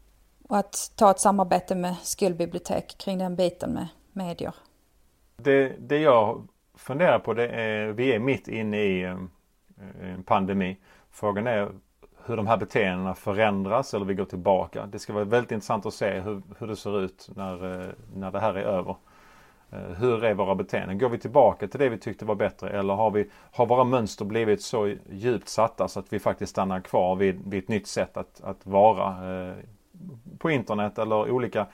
och 0.50 0.58
att 0.58 0.92
ta 0.96 1.12
ett 1.12 1.20
samarbete 1.20 1.75
med 1.75 1.96
skolbibliotek 2.02 2.98
kring 2.98 3.18
den 3.18 3.36
biten 3.36 3.74
med 3.74 3.88
medier. 4.14 4.56
Det, 5.38 5.75
det 5.80 5.98
jag 5.98 6.48
funderar 6.78 7.20
på 7.20 7.34
det 7.34 7.48
är, 7.48 7.88
vi 7.88 8.14
är 8.14 8.20
mitt 8.20 8.48
inne 8.48 8.78
i 8.78 9.04
eh, 9.04 9.18
en, 10.02 10.24
pandemi. 10.24 10.78
Frågan 11.12 11.48
är 11.48 11.70
hur 12.25 12.38
de 12.38 12.48
här 12.48 12.58
beteendena 12.58 13.16
förändras 13.16 13.94
eller 13.94 14.06
vi 14.06 14.14
går 14.14 14.25
tillbaka. 14.25 14.86
Det 14.86 15.00
ska 15.00 15.14
vara 15.14 15.24
väldigt 15.24 15.52
intressant 15.52 15.86
att 15.86 15.94
se 15.94 16.20
hur, 16.20 16.42
hur 16.60 16.68
det 16.68 16.75
ser 16.75 17.02
ut 17.02 17.30
när, 17.36 17.82
eh, 17.82 17.90
när 18.16 18.32
det 18.32 18.40
här 18.40 18.54
är 18.54 18.64
över. 18.64 18.96
Eh, 19.72 19.80
hur 19.80 20.24
är 20.24 20.34
våra 20.34 20.56
beteenden? 20.56 20.98
Går 20.98 21.10
vi 21.10 21.20
tillbaka 21.20 21.68
till 21.68 21.80
det 21.80 21.90
vi 21.90 21.98
tyckte 21.98 22.25
var 22.25 22.36
bättre 22.36 22.70
eller 22.70 22.94
har, 22.94 23.12
vi, 23.12 23.30
har 23.52 23.66
våra 23.66 23.84
mönster 23.84 24.25
blivit 24.25 24.62
så 24.62 24.94
djupt 25.10 25.50
satta 25.50 25.88
så 25.88 26.00
att 26.00 26.14
vi 26.14 26.20
faktiskt 26.20 26.52
stannar 26.52 26.80
kvar 26.80 27.16
vid, 27.16 27.42
vid 27.46 27.64
ett 27.64 27.70
nytt 27.70 27.88
sätt 27.88 28.18
att, 28.18 28.42
att 28.44 28.66
vara 28.66 29.16
på 30.38 30.52
internet 30.52 30.98
eller 30.98 31.32
olika 31.32 31.66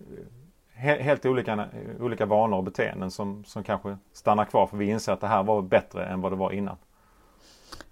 eh, 0.00 0.96
helt 0.98 1.26
olika, 1.26 1.52
eh, 1.52 2.00
olika 2.00 2.26
vanor 2.26 2.56
och 2.56 2.64
beteenden 2.64 3.10
som, 3.10 3.44
som 3.44 3.62
kanske 3.62 3.96
stannar 4.12 4.44
kvar 4.44 4.66
för 4.66 4.76
vi 4.76 4.90
inser 4.90 5.12
att 5.12 5.20
det 5.20 5.26
här 5.26 5.42
var 5.42 5.62
bättre 5.62 6.06
än 6.06 6.20
vad 6.20 6.32
det 6.32 6.36
var 6.36 6.52
innan. 6.52 6.76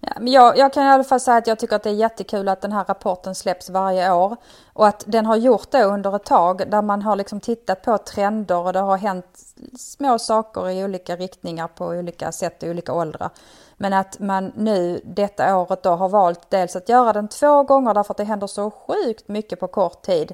Ja, 0.09 0.19
men 0.19 0.33
jag, 0.33 0.57
jag, 0.57 0.73
kan 0.73 0.85
i 0.85 0.89
alla 0.89 1.03
fall 1.03 1.19
säga 1.19 1.37
att 1.37 1.47
jag 1.47 1.59
tycker 1.59 1.75
att 1.75 1.83
det 1.83 1.89
är 1.89 1.93
jättekul 1.93 2.49
att 2.49 2.61
den 2.61 2.71
här 2.71 2.85
rapporten 2.85 3.35
släpps 3.35 3.69
varje 3.69 4.11
år 4.11 4.37
och 4.73 4.87
att 4.87 5.03
den 5.07 5.25
har 5.25 5.35
gjort 5.35 5.71
det 5.71 5.83
under 5.83 6.15
ett 6.15 6.25
tag 6.25 6.69
där 6.69 6.81
man 6.81 7.01
har 7.01 7.15
liksom 7.15 7.39
tittat 7.39 7.81
på 7.81 7.97
trender 7.97 8.57
och 8.57 8.73
det 8.73 8.79
har 8.79 8.97
hänt 8.97 9.39
små 9.79 10.19
saker 10.19 10.69
i 10.69 10.83
olika 10.83 11.15
riktningar 11.15 11.67
på 11.67 11.85
olika 11.85 12.31
sätt 12.31 12.63
i 12.63 12.69
olika 12.69 12.93
åldrar. 12.93 13.29
Men 13.77 13.93
att 13.93 14.19
man 14.19 14.51
nu 14.55 15.01
detta 15.03 15.57
året 15.57 15.83
då 15.83 15.89
har 15.89 16.09
valt 16.09 16.49
dels 16.49 16.75
att 16.75 16.89
göra 16.89 17.13
den 17.13 17.27
två 17.27 17.63
gånger 17.63 17.93
därför 17.93 18.13
att 18.13 18.17
det 18.17 18.23
händer 18.23 18.47
så 18.47 18.71
sjukt 18.71 19.27
mycket 19.27 19.59
på 19.59 19.67
kort 19.67 20.01
tid. 20.01 20.31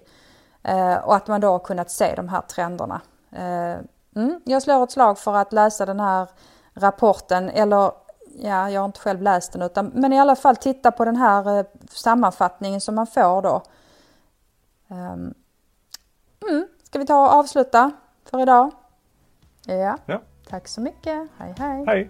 Eh, 0.64 0.96
och 0.96 1.16
att 1.16 1.28
man 1.28 1.42
då 1.42 1.48
har 1.48 1.60
kunnat 1.60 1.92
se 1.92 2.14
de 2.16 2.30
här 2.30 2.42
trenderna. 2.42 3.02
Eh, 3.32 3.78
mm, 4.16 4.42
jag 4.46 4.62
slår 4.62 4.84
ett 4.84 4.92
slag 4.92 5.20
för 5.20 5.34
att 5.34 5.54
läsa 5.54 5.86
den 5.86 6.00
här 6.00 6.28
rapporten 6.74 7.50
eller 7.50 7.92
ja, 8.36 8.69
jag 8.69 8.82
har 8.82 8.86
inte 8.86 9.00
själv 9.00 9.22
läst 9.22 9.54
den 9.54 9.62
utan 9.62 9.91
men 9.93 10.13
i 10.13 10.19
alla 10.19 10.36
fall 10.36 10.56
titta 10.56 10.91
på 10.91 11.06
den 11.06 11.15
här 11.15 11.60
eh, 11.60 11.65
sammanfattningen 11.89 12.82
som 12.82 12.96
man 12.96 13.08
får 13.08 13.41
då. 13.41 13.63
Um, 14.88 15.34
mm, 16.50 16.67
ska 16.84 17.00
vi 17.00 17.06
ta 17.06 17.26
och 17.26 17.34
avsluta 17.34 17.91
för 18.26 18.41
idag? 18.41 18.72
Ja. 19.65 19.98
ja. 20.06 20.22
Tack 20.50 20.67
så 20.67 20.82
mycket. 20.82 21.28
Hej 21.38 21.56
hej. 21.58 21.84
Hej. 21.88 22.10